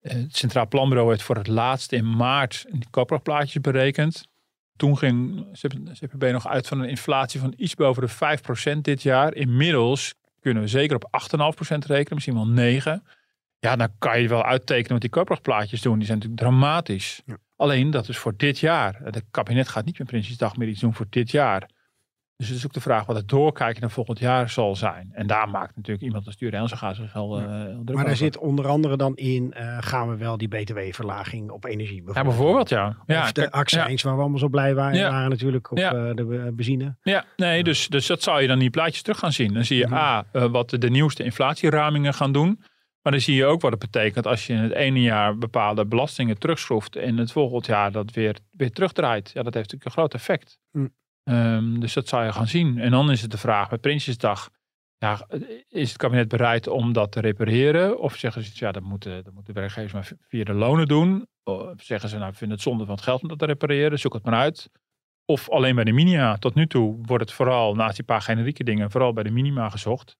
[0.00, 4.30] Uh, het Centraal Planbureau heeft voor het laatst in maart die koopkrachtplaatjes berekend.
[4.76, 5.46] Toen ging
[5.92, 9.34] CPB nog uit van een inflatie van iets boven de 5% dit jaar.
[9.34, 11.22] Inmiddels kunnen we zeker op
[11.62, 13.02] 8,5% rekenen, misschien wel 9%.
[13.58, 15.96] Ja, dan kan je wel uittekenen wat die koopkrachtplaatjes doen.
[15.98, 17.22] Die zijn natuurlijk dramatisch.
[17.26, 17.36] Ja.
[17.56, 19.00] Alleen dat is voor dit jaar.
[19.02, 21.68] Het kabinet gaat niet met Prinsjesdag meer iets doen voor dit jaar.
[22.42, 25.10] Dus het is ook de vraag wat het doorkijken naar volgend jaar zal zijn.
[25.12, 28.04] En daar maakt natuurlijk iemand als Duur Elsen gaat zich heel, uh, heel druk Maar
[28.04, 32.16] daar zit onder andere dan in, uh, gaan we wel die btw-verlaging op energie bijvoorbeeld.
[32.16, 32.96] Ja, bijvoorbeeld ja.
[33.06, 34.08] ja of de accijns ja.
[34.08, 35.10] waar we allemaal zo blij waren, Ja.
[35.10, 35.94] waren natuurlijk op Ja.
[35.94, 36.96] uh, de benzine.
[37.02, 39.54] Ja, nee, dus, dus dat zou je dan in die plaatjes terug gaan zien.
[39.54, 39.94] Dan zie je Mhm.
[39.94, 42.60] A, uh, wat de, de nieuwste inflatieramingen gaan doen.
[43.02, 45.86] Maar dan zie je ook wat het betekent als je in het ene jaar bepaalde
[45.86, 49.30] belastingen terugschroeft en het volgend jaar dat weer, weer terugdraait.
[49.34, 50.58] Ja, dat heeft natuurlijk een groot effect.
[50.72, 50.92] Mm.
[51.24, 52.78] Um, dus dat zou je gaan zien.
[52.78, 54.50] En dan is het de vraag bij Prinsjesdag.
[54.98, 55.26] Ja,
[55.68, 57.98] is het kabinet bereid om dat te repareren?
[57.98, 61.26] Of zeggen ze, ja, dat moeten, de werkgevers maar via de lonen doen?
[61.44, 63.98] Of zeggen ze, nou, we vinden het zonde van het geld om dat te repareren.
[63.98, 64.70] Zoek het maar uit.
[65.24, 66.36] Of alleen bij de minima.
[66.36, 69.68] Tot nu toe wordt het vooral, naast die paar generieke dingen, vooral bij de minima
[69.68, 70.16] gezocht.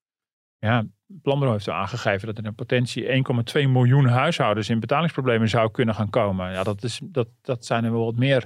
[0.57, 0.85] Ja,
[1.23, 3.23] heeft al aangegeven dat er in potentie
[3.63, 6.51] 1,2 miljoen huishoudens in betalingsproblemen zou kunnen gaan komen.
[6.51, 8.45] Ja, dat, is, dat, dat zijn er wel wat meer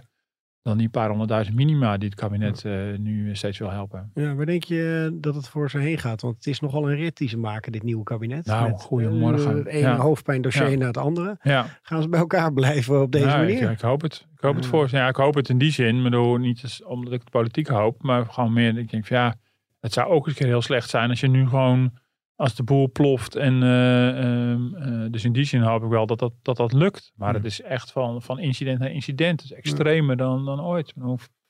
[0.68, 4.12] dan die paar honderdduizend minima die het kabinet uh, nu steeds wil helpen.
[4.14, 6.22] Ja, waar denk je dat het voor ze heen gaat?
[6.22, 8.46] Want het is nogal een rit die ze maken, dit nieuwe kabinet.
[8.46, 9.52] Nou, met, goedemorgen.
[9.52, 9.96] Uh, het ene ja.
[9.96, 10.78] hoofdpijndossier Ja.
[10.78, 11.38] naar het andere.
[11.42, 11.66] Ja.
[11.82, 13.62] Gaan ze bij elkaar blijven op deze Ja, manier?
[13.62, 14.26] Ik, ik, hoop het.
[14.36, 14.96] Ik hoop het voor ze.
[14.96, 16.02] Ja, ik hoop het in die zin.
[16.02, 18.78] Maar door, niet omdat ik het politiek hoop, maar gewoon meer.
[18.78, 19.36] Ik denk van ja,
[19.80, 21.92] het zou ook eens een keer heel slecht zijn als je nu gewoon
[22.38, 23.36] als de boel ploft.
[23.36, 27.12] En uh, dus in die zin hoop ik wel dat dat, dat, dat lukt.
[27.16, 29.42] Maar het is echt van, van incident naar incident.
[29.42, 30.94] Het is extremer dan, dan ooit.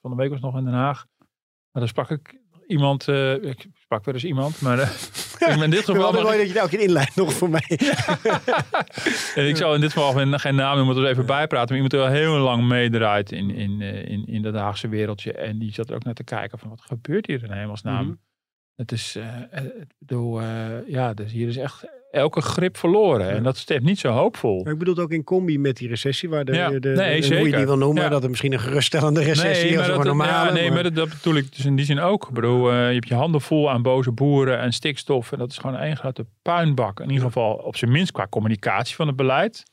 [0.01, 1.05] Van de week was nog in Den Haag.
[1.71, 3.07] Maar daar sprak ik iemand.
[3.07, 4.77] Uh, ik sprak wel eens iemand, maar
[5.47, 6.15] uh, in dit geval.
[6.15, 7.79] Ik mooi dat je nou ook in inleidt nog voor mij.
[9.35, 11.67] en ik zou in dit geval geen naam noemen, er even bijpraten.
[11.67, 15.33] Maar iemand die al heel lang meedraait in, in, eh, in, in dat Haagse wereldje.
[15.33, 18.03] En die zat er ook naar te kijken van wat gebeurt hier in hemelsnaam.
[18.03, 18.25] Mm -hmm.
[18.77, 23.25] Het is, uh, ik bedoel, uh, ja, dus hier is echt elke grip verloren.
[23.25, 23.31] Ja.
[23.31, 24.63] En dat stemt niet zo hoopvol.
[24.63, 26.69] Maar ik bedoel het ook in combi met die recessie, waar de, ja.
[26.69, 28.09] de, de, nee, de hoe je die wil noemen, ja.
[28.09, 30.47] dat er misschien een geruststellende recessie nee, is of een normale.
[30.47, 32.27] Ja, nee, maar, maar dat, dat, bedoel ik dus in die zin ook.
[32.27, 35.31] Ik bedoel, uh, je hebt je handen vol aan boze boeren en stikstof.
[35.31, 36.99] En dat is gewoon één grote puinbak.
[36.99, 39.63] In ieder geval op zijn minst qua communicatie van het beleid.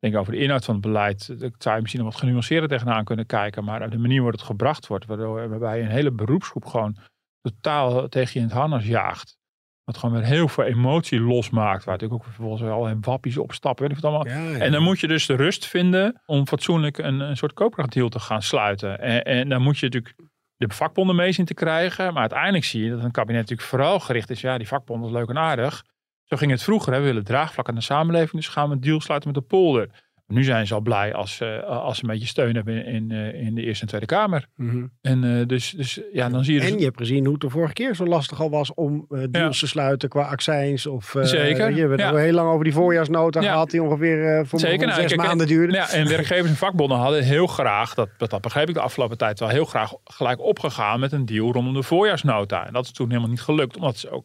[0.00, 1.40] Ik denk over de inhoud van het beleid.
[1.40, 3.64] Dat zou je misschien nog wat genuanceerder tegenaan kunnen kijken.
[3.64, 5.06] Maar de manier waarop het gebracht wordt.
[5.06, 6.96] Waardoor, waarbij een hele beroepsgroep gewoon
[7.42, 9.40] totaal tegen je in het harnas jaagt.
[9.84, 11.84] Wat gewoon weer heel veel emotie losmaakt.
[11.84, 13.88] Waar natuurlijk ook vervolgens al een wappies opstappen.
[13.88, 14.34] Weet ik wat allemaal.
[14.34, 14.58] Ja, ja.
[14.58, 18.20] En dan moet je dus de rust vinden om fatsoenlijk een, een soort koopkrachtdeal te
[18.20, 19.00] gaan sluiten.
[19.00, 20.14] En, en dan moet je natuurlijk
[20.56, 22.12] de vakbonden mee zien te krijgen.
[22.12, 24.40] Maar uiteindelijk zie je dat een kabinet natuurlijk vooral gericht is.
[24.40, 25.84] Ja, die vakbonden is leuk en aardig.
[26.24, 26.92] Zo ging het vroeger.
[26.92, 26.98] Hè.
[26.98, 28.32] We willen draagvlak aan de samenleving.
[28.32, 29.88] Dus gaan we een deal sluiten met de polder.
[30.26, 33.42] Nu zijn ze al blij als, uh, als ze een beetje steun hebben in, uh,
[33.42, 34.46] in de Eerste en Tweede Kamer.
[34.56, 34.86] Mhm.
[35.00, 36.60] En uh, dus, dus ja, dan zie je...
[36.60, 36.70] Dus...
[36.70, 39.32] En je hebt gezien hoe het de vorige keer zo lastig al was om deals
[39.32, 39.66] ja.
[39.66, 40.86] te sluiten qua accijns.
[40.86, 41.74] Of, Zeker.
[41.74, 42.14] Je hebt ja.
[42.14, 43.50] heel lang over die voorjaarsnota ja.
[43.50, 45.74] gehad die ongeveer voor Zeker, nou, zes kijk, maanden duurde.
[45.74, 49.40] Ja, en werkgevers en vakbonden hadden heel graag, dat, dat begreep ik de afgelopen tijd
[49.40, 52.66] wel, heel graag gelijk opgegaan met een deal rondom de voorjaarsnota.
[52.66, 54.24] En dat is toen helemaal niet gelukt, omdat ze ook,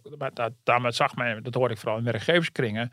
[0.63, 2.91] daarmee zag men, dat hoorde ik vooral in werkgeverskringen,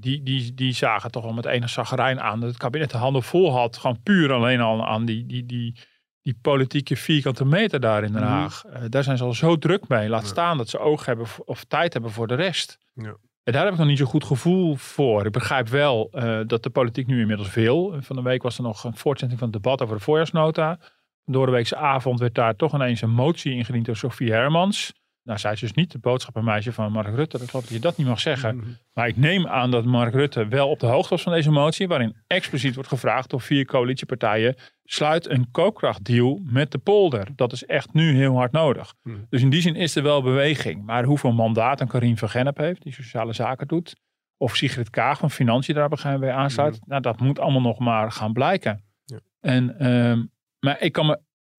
[0.00, 3.22] die, die, die zagen toch wel met enig zagrijn aan dat het kabinet de handen
[3.22, 3.76] vol had.
[3.76, 5.76] Gewoon puur alleen al aan die, die, die,
[6.22, 8.64] die politieke vierkante meter daar in Den Haag.
[8.64, 8.72] Mm.
[8.72, 10.08] Uh, daar zijn ze al zo druk mee.
[10.08, 10.28] Laat ja.
[10.28, 12.78] staan dat ze oog hebben of tijd hebben voor de rest.
[12.94, 13.16] Ja.
[13.42, 15.26] En daar heb ik nog niet zo goed gevoel voor.
[15.26, 17.96] Ik begrijp wel uh, dat de politiek nu inmiddels wil.
[18.00, 20.78] Van de week was er nog een voortzetting van het debat over de voorjaarsnota.
[21.24, 24.92] Door de weekse avond werd daar toch ineens een motie ingediend door Sofie Hermans.
[25.24, 27.38] Nou, zij is dus niet de boodschappenmeisje van Mark Rutte.
[27.38, 28.56] Dat geloof dat je dat niet mag zeggen.
[28.56, 28.66] Mhm.
[28.92, 31.88] Maar ik neem aan dat Mark Rutte wel op de hoogte was van deze motie.
[31.88, 34.54] Waarin expliciet wordt gevraagd door vier coalitiepartijen.
[34.84, 37.28] Sluit een koopkrachtdeal met de polder.
[37.36, 38.94] Dat is echt nu heel hard nodig.
[39.02, 39.16] Mhm.
[39.28, 40.84] Dus in die zin is er wel beweging.
[40.84, 42.82] Maar hoeveel mandaat een Karim van Gennep heeft.
[42.82, 43.96] Die sociale zaken doet.
[44.36, 46.80] Of Sigrid Kaag van Financiën daar bij aansluit.
[46.86, 48.84] Nou, dat moet allemaal nog maar gaan blijken.
[49.04, 49.18] Ja.
[49.40, 50.24] En, ehm,
[50.58, 51.18] maar ik kan me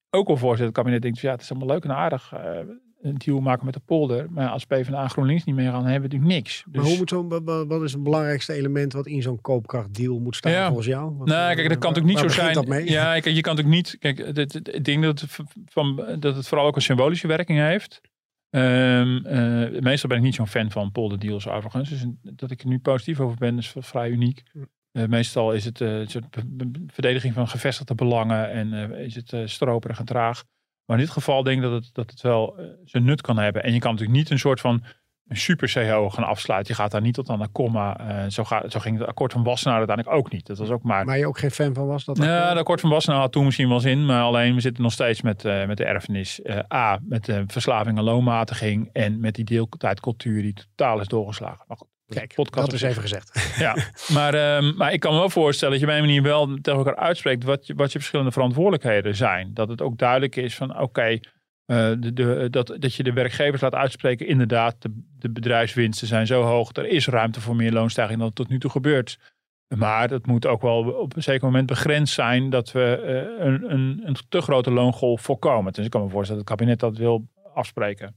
[0.09, 0.71] ook wel voorstellen.
[0.71, 2.33] Het kabinet denkt, ja, het is allemaal leuk en aardig.
[2.33, 2.59] Uh,
[3.05, 4.27] een deal maken met de polder.
[4.29, 6.63] Maar als PvdA en GroenLinks niet meer gaan, hebben we natuurlijk niks.
[6.65, 6.81] Dus...
[6.81, 10.51] Maar hoe moet zo'n, wat is het belangrijkste element wat in zo'n koopkrachtdeal moet staan
[10.51, 10.65] ja.
[10.65, 11.15] volgens jou?
[11.23, 12.53] Nou, kijk, dat kan natuurlijk niet zo zijn.
[12.53, 12.89] Dat mee?
[12.89, 13.97] Ja, kijk, je kan natuurlijk niet.
[13.99, 14.19] Kijk,
[14.67, 18.01] ik denk dat het, van, dat het vooral ook een symbolische werking heeft.
[18.49, 21.89] Um, uh, meestal ben ik niet zo'n fan van polderdeals overigens.
[21.89, 24.43] Dus dat ik er nu positief over ben, is vrij uniek.
[24.91, 26.07] Uh, meestal is het uh,
[26.87, 30.43] verdediging van gevestigde belangen en is het stroperig en traag.
[30.85, 33.37] Maar in dit geval denk ik dat het, dat het wel uh, zijn nut kan
[33.37, 33.63] hebben.
[33.63, 34.83] En je kan natuurlijk niet een soort van
[35.27, 36.73] een super CO gaan afsluiten.
[36.75, 37.99] Je gaat daar niet tot aan de komma.
[38.01, 40.45] Uh, zo, gaat, zo ging het akkoord van Wassenaar uiteindelijk ook niet.
[40.45, 41.05] Dat was ook maar...
[41.05, 42.05] Maar je ook geen fan van was?
[42.05, 44.05] Dat ja, het akkoord van Wassenaar had toen misschien wel zin.
[44.05, 46.39] Maar alleen we zitten nog steeds met, uh, met de erfenis.
[46.43, 48.89] Uh, A, met de verslaving en loonmatiging.
[48.93, 51.65] En met die deeltijdcultuur die totaal is doorgeslagen.
[51.67, 51.94] Maar goed.
[52.07, 53.33] Kijk, podcast dat is even gezegd.
[53.57, 53.75] Ja,
[54.13, 56.79] maar, um, maar ik kan me wel voorstellen dat je bij een manier wel tegen
[56.79, 59.53] elkaar uitspreekt wat je, wat je verschillende verantwoordelijkheden zijn.
[59.53, 61.13] Dat het ook duidelijk is van oké, okay,
[61.65, 64.27] uh, de, de, dat, dat je de werkgevers laat uitspreken.
[64.27, 66.75] Inderdaad, de, de bedrijfswinsten zijn zo hoog.
[66.75, 69.19] Er is ruimte voor meer loonstijging dan tot nu toe gebeurt.
[69.75, 73.01] Maar het moet ook wel op een zeker moment begrensd zijn dat we
[73.39, 75.73] uh, een, een, een te grote loongolf voorkomen.
[75.73, 78.15] Dus ik kan me voorstellen dat het kabinet dat wil afspreken.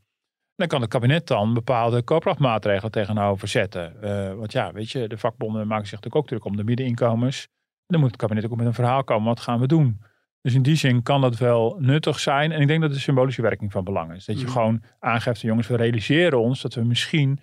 [0.59, 3.97] Dan kan het kabinet dan bepaalde koopkrachtmaatregelen tegenover zetten.
[4.03, 7.43] Uh, want ja, weet je, de vakbonden maken zich natuurlijk ook druk om de middeninkomens.
[7.43, 9.27] En dan moet het kabinet ook met een verhaal komen.
[9.27, 10.01] Wat gaan we doen?
[10.41, 12.53] Dus in die zin kan dat wel nuttig zijn.
[12.53, 14.25] En ik denk dat de symbolische werking van belang is.
[14.25, 14.53] Dat je mm.
[14.53, 17.41] gewoon aangeeft, jongens, we realiseren ons dat we misschien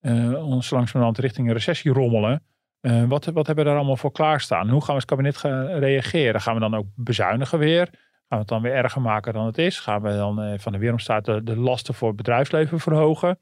[0.00, 2.42] uh, ons langzamerhand richting een recessie rommelen.
[2.80, 4.68] Uh, wat, wat hebben we daar allemaal voor klaarstaan?
[4.68, 6.40] Hoe gaan we als kabinet gaan reageren?
[6.40, 7.90] Gaan we dan ook bezuinigen weer?
[8.28, 9.78] Gaan we het dan weer erger maken dan het is?
[9.80, 13.38] Gaan we dan uh, van de weeromstaat de, de lasten voor het bedrijfsleven verhogen?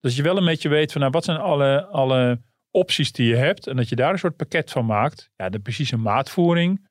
[0.00, 3.36] Dus je wel een beetje weet van nou, wat zijn alle, alle opties die je
[3.36, 3.66] hebt.
[3.66, 5.30] En dat je daar een soort pakket van maakt.
[5.36, 6.88] Ja, de precieze maatvoering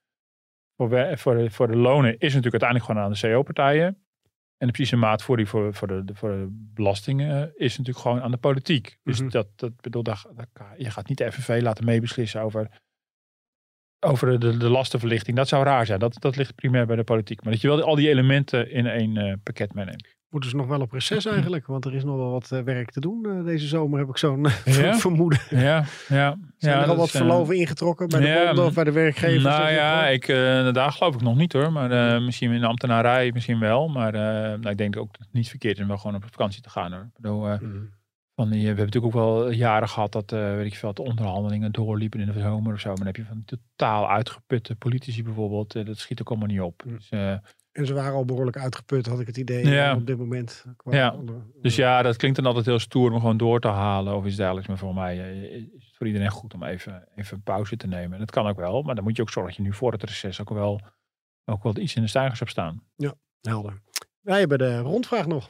[0.78, 3.88] voor, voor, de, voor de lonen is natuurlijk uiteindelijk gewoon aan de CO-partijen.
[4.58, 8.38] En de precieze maatvoering voor, voor, de, voor de belastingen is natuurlijk gewoon aan de
[8.38, 8.98] politiek.
[9.04, 9.30] Dus Mhm.
[9.30, 12.82] dat, dat bedoel, dat, dat- je gaat niet de FNV laten meebeslissen over,
[14.00, 15.38] over de, de lastenverlichting.
[15.38, 16.00] Dat zou raar zijn.
[16.00, 17.44] Dat, dat ligt primair bij de politiek.
[17.44, 20.16] Maar dat je wel al die elementen in één eh, pakket meeneemt.
[20.30, 21.66] Moeten ze nog wel op reces eigenlijk?
[21.66, 24.18] Want er is nog wel wat eh, werk te doen eh, deze zomer, heb ik
[24.18, 24.98] zo'n Ja?
[24.98, 25.40] vermoeden.
[25.50, 26.38] Ja, ja.
[26.58, 28.92] Zijn ja, er al wat is, verloven ingetrokken bij de ja, bonden of bij de
[28.92, 29.44] werkgevers?
[29.44, 30.28] Nou ja, ik,
[30.74, 31.72] daar geloof ik nog niet hoor.
[31.72, 33.88] Maar eh, misschien in de ambtenarij misschien wel.
[33.88, 36.62] Maar nou, ik denk ook dat het niet verkeerd is om wel gewoon op vakantie
[36.62, 37.02] te gaan hoor.
[37.02, 37.78] Ik bedoel, Mhm.
[38.38, 41.02] Van, die- we hebben natuurlijk ook wel jaren gehad dat eh, weet ik veel, de
[41.02, 42.88] onderhandelingen doorliepen in de zomer of zo.
[42.88, 45.76] Maar dan heb je van totaal uitgeputte politici bijvoorbeeld.
[45.76, 46.84] eh, dat schiet ook allemaal niet op.
[46.86, 46.94] Mm.
[46.94, 47.32] Dus, eh,
[47.72, 49.92] En ze waren al behoorlijk uitgeput, had ik het idee, Ja.
[49.92, 50.66] eh, op dit moment.
[50.90, 51.16] Ja.
[51.62, 54.36] dus ja, dat klinkt dan altijd heel stoer om gewoon door te halen of iets
[54.36, 54.68] dergelijks.
[54.68, 57.88] Maar voor mij eh, is het voor iedereen goed om even, even een pauze te
[57.88, 58.14] nemen.
[58.14, 58.82] En dat kan ook wel.
[58.82, 60.82] Maar dan moet je ook zorgen dat je nu voor het reces ook wel,
[61.46, 62.84] ook wel iets in de stijgers hebt staan.
[63.42, 63.82] Helder.
[64.22, 65.50] Wij hebben de rondvraag nog.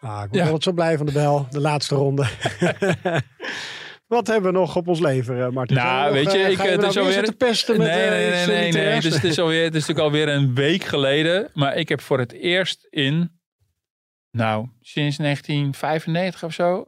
[0.00, 0.60] Ah, ik word Ja.
[0.60, 1.46] zo blij van de bel.
[1.50, 2.26] De laatste ronde.
[4.06, 5.76] Wat hebben we nog op ons leven, eh, Martin?
[5.76, 8.46] Nou, weet je, eh, ik, je het nou is alweer- zitten pesten nee, eh, nee,
[8.46, 9.00] nee, nee, nee.
[9.00, 11.50] Dus het is, alweer, het is natuurlijk alweer een week geleden.
[11.54, 13.40] Maar ik heb voor het eerst in,
[14.30, 16.84] nou, sinds 1995 of zo,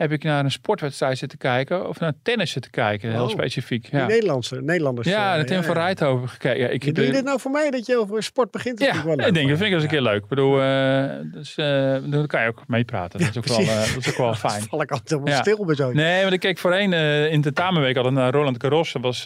[0.00, 1.88] heb ik naar een sportwedstrijd zitten kijken.
[1.88, 3.28] Of naar tennis zitten kijken, heel Oh.
[3.30, 3.88] specifiek.
[3.90, 5.08] Ja, Nederlandse, Nederlanders.
[5.08, 6.58] ja eh, de Tim van Rijthoven gekeken.
[6.60, 8.78] Ja, ik Doe je dit nou voor mij dat je over sport begint?
[8.78, 10.22] Dat Ja, vind ik wel ik leuk denk, dat vind ik eens een keer leuk.
[10.22, 13.18] Ik bedoel, eh, dus, eh, dan kan je ook meepraten.
[13.20, 14.62] Dat is ook, wel, eh, dat is ook wel fijn.
[14.62, 15.94] val ik altijd stil bij zo'n.
[15.94, 16.92] Nee, want ik keek voorheen
[17.30, 18.92] in de tamenweek altijd naar Roland Garros.
[18.92, 19.22] Dat was,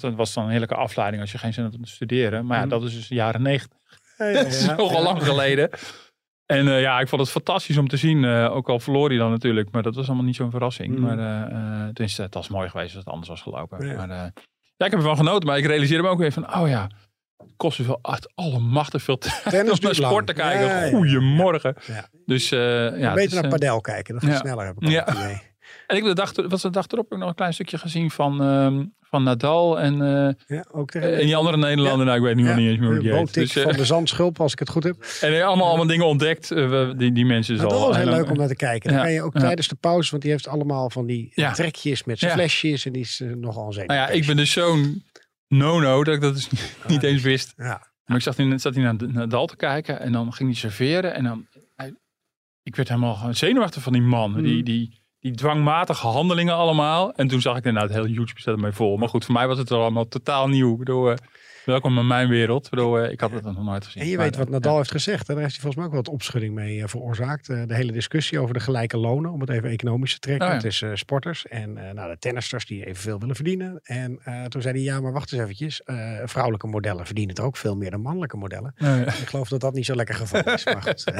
[0.00, 2.46] dat, was dan een heerlijke afleiding als je geen zin had om te studeren.
[2.46, 2.70] Maar ja, Mhm.
[2.70, 3.74] dat is dus de jaren negentig.
[4.32, 5.70] Dat is nogal lang geleden.
[6.46, 8.24] En eh, ja, ik vond het fantastisch om te zien.
[8.24, 9.70] eh, ook al verloor hij dan natuurlijk.
[9.70, 10.98] Maar dat was allemaal niet zo'n verrassing.
[10.98, 11.02] Mhm.
[11.02, 11.18] Maar
[11.48, 13.86] eh, tenminste, het was mooi geweest als het anders was gelopen.
[13.86, 14.06] Ja.
[14.06, 14.08] Maar,
[14.76, 15.48] ja, ik heb ervan genoten.
[15.48, 16.90] Maar ik realiseerde me ook weer van, oh ja,
[17.36, 19.94] het kost dus wel echt allemachtig veel tijd om naar lang.
[19.94, 20.66] sport te kijken.
[20.66, 20.88] Ja.
[20.88, 21.76] Goedemorgen.
[21.86, 22.08] Ja.
[22.26, 24.66] Dus ja, Beter is, naar padel kijken, dat gaat sneller.
[24.66, 25.04] Heb ik Ja.
[25.86, 25.90] Het.
[25.90, 28.42] En ik de dag, was de dag erop ook nog een klein stukje gezien van,
[28.42, 32.06] ehm, van Nadal en, eh, Ja, ook en die andere Nederlander.
[32.06, 33.34] Nou, ik weet nu nog niet eens meer hoe die heet.
[33.34, 34.96] Dus, eh, van de Zandschulp, als ik het goed heb.
[35.20, 36.50] en allemaal, allemaal dingen ontdekt.
[36.50, 38.88] eh, die, die mensen is Maar dat al was heel leuk om naar te kijken.
[38.88, 39.40] Dan Ja, kan je ook ja.
[39.40, 41.52] tijdens de pauze, want die heeft allemaal van die Ja.
[41.52, 42.36] trekjes met zijn Ja.
[42.36, 42.86] flesjes.
[42.86, 45.04] En die is nogal een Nou ja, ik ben dus zo'n
[45.48, 47.52] no-no dat ik dat dus niet, niet eens wist.
[47.56, 50.58] Ja, Maar ik zat, in, zat hij naar Nadal te kijken en dan ging hij
[50.58, 51.14] serveren.
[51.14, 51.46] En dan,
[52.62, 54.30] ik werd helemaal zenuwachtig van die man.
[54.30, 54.42] Mhm.
[54.42, 57.12] Die, die, die dwangmatige handelingen allemaal.
[57.14, 58.96] En toen zag ik inderdaad heel YouTube staat ermee vol.
[58.96, 60.72] Maar goed, voor mij was het allemaal totaal nieuw.
[60.72, 61.16] Ik bedoel, eh,
[61.66, 62.64] welkom in mijn wereld.
[62.64, 64.02] Ik bedoel, eh, ik had het nog nooit gezien.
[64.02, 65.28] En je weet wat eh, Nadal heeft gezegd.
[65.28, 67.46] En daar heeft hij volgens mij ook wat opschudding mee eh, veroorzaakt.
[67.46, 70.48] De hele discussie over de gelijke lonen, om het even economisch te trekken.
[70.48, 73.80] Oh tussen sporters en nou, de tennisters die evenveel willen verdienen.
[73.82, 75.80] En toen zei hij, ja, maar wacht eens eventjes.
[76.24, 78.74] vrouwelijke modellen verdienen het ook veel meer dan mannelijke modellen.
[79.06, 80.64] Ik geloof dat dat niet zo lekker geval is.
[80.64, 81.04] Maar goed.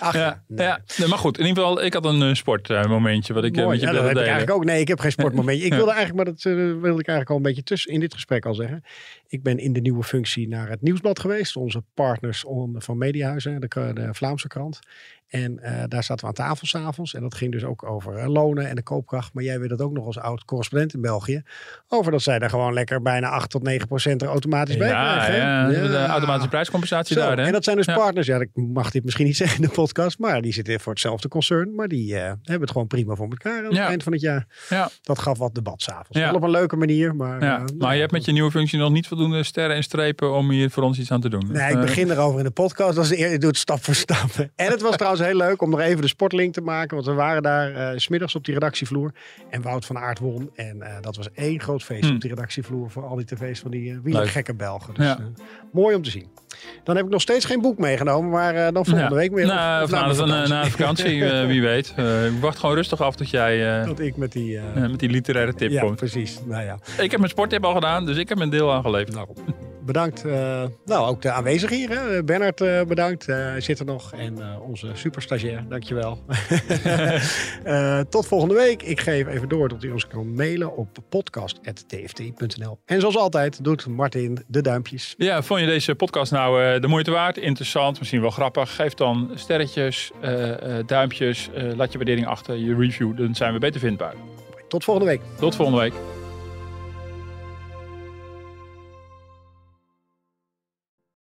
[0.00, 0.66] Ach, Ja, nee.
[0.66, 0.80] ja.
[0.96, 3.68] Nee, maar goed, in ieder geval, ik had een sportmomentje wat ik Mooi.
[3.68, 4.64] met je Ja, dat heb ik eigenlijk ook.
[4.64, 5.64] Nee, ik heb geen sportmomentje.
[5.64, 8.46] Ik wilde eigenlijk, maar dat wilde ik eigenlijk al een beetje tussen in dit gesprek
[8.46, 8.84] al zeggen.
[9.28, 11.56] Ik ben in de nieuwe functie naar het Nieuwsblad geweest.
[11.56, 12.44] Onze partners
[12.74, 14.78] van Mediahuizen, de Vlaamse krant.
[15.28, 17.14] En eh, daar zaten we aan tafel s'avonds.
[17.14, 19.34] En dat ging dus ook over eh, lonen en de koopkracht.
[19.34, 21.42] Maar jij weet dat ook nog als oud correspondent in België.
[21.88, 25.14] Over dat zij daar gewoon lekker bijna 8 tot 9 procent er automatisch bij Ja,
[25.14, 25.34] krijgen.
[25.34, 25.80] hè?
[25.80, 27.38] ja, de automatische prijscompensatie Zo, daar.
[27.38, 27.44] Hè?
[27.44, 27.94] En dat zijn dus Ja.
[27.94, 28.26] partners.
[28.26, 30.18] Ja, ik mag dit misschien niet zeggen in de podcast.
[30.18, 31.74] Maar die zitten voor hetzelfde concern.
[31.74, 33.86] Maar die eh, hebben het gewoon prima voor elkaar aan het Ja.
[33.88, 34.46] eind van het jaar.
[34.68, 34.88] Ja.
[35.02, 36.18] Dat gaf wat debat s'avonds.
[36.18, 36.24] Ja.
[36.26, 37.14] Wel op een leuke manier.
[37.16, 40.32] Maar, Ja, maar je hebt met je nieuwe functie nog niet voldoende sterren en strepen
[40.34, 41.46] om hier voor ons iets aan te doen.
[41.52, 42.96] Nee, ik begin erover in de podcast.
[42.96, 44.30] Dat is ik doe het stap voor stap.
[44.56, 46.94] En het was trouwens heel leuk om nog even de sportlink te maken.
[46.94, 49.12] Want we waren daar s smiddags op die redactievloer.
[49.50, 50.50] En Wout van Aert won.
[50.54, 52.14] En eh, dat was één groot feest Hm.
[52.14, 52.90] op die redactievloer.
[52.90, 54.94] Voor al die tv's van die uh, wielergekke Belgen.
[54.94, 55.18] Dus Ja.
[55.72, 56.26] mooi om te zien.
[56.84, 58.30] Dan heb ik nog steeds geen boek meegenomen.
[58.30, 59.20] Maar dan volgende ja.
[59.20, 59.46] week weer.
[59.46, 61.94] Nou, Of- na, de na, de vakantie, wie weet.
[62.34, 64.60] Ik wacht gewoon rustig af tot jij Dat ik met die...
[64.74, 65.96] met die literaire tip ja, komt.
[65.96, 66.40] precies.
[66.44, 66.78] Nou ja.
[66.98, 69.16] Ik heb mijn sporttip al gedaan, dus ik heb mijn deel aangeleverd.
[69.86, 70.24] Bedankt.
[70.24, 71.88] eh, nou, ook de aanwezigen hier.
[71.90, 72.24] Hè.
[72.24, 73.28] Bernard, eh, bedankt.
[73.28, 74.12] Eh, Hij zit er nog.
[74.12, 76.24] En onze superstagiair, dankjewel.
[78.10, 78.82] Tot volgende week.
[78.82, 82.78] Ik geef even door dat u ons kan mailen op podcast.tft.nl.
[82.84, 85.14] En zoals altijd doet Martin de duimpjes.
[85.18, 87.36] Ja, vond je deze podcast nou de moeite waard?
[87.36, 88.74] Interessant, misschien wel grappig?
[88.74, 90.10] Geef dan sterretjes,
[90.86, 91.50] duimpjes.
[91.76, 93.16] laat je waardering achter, je review.
[93.16, 94.14] Dan zijn we beter vindbaar.
[94.68, 95.20] Tot volgende week.
[95.38, 95.92] Tot volgende week.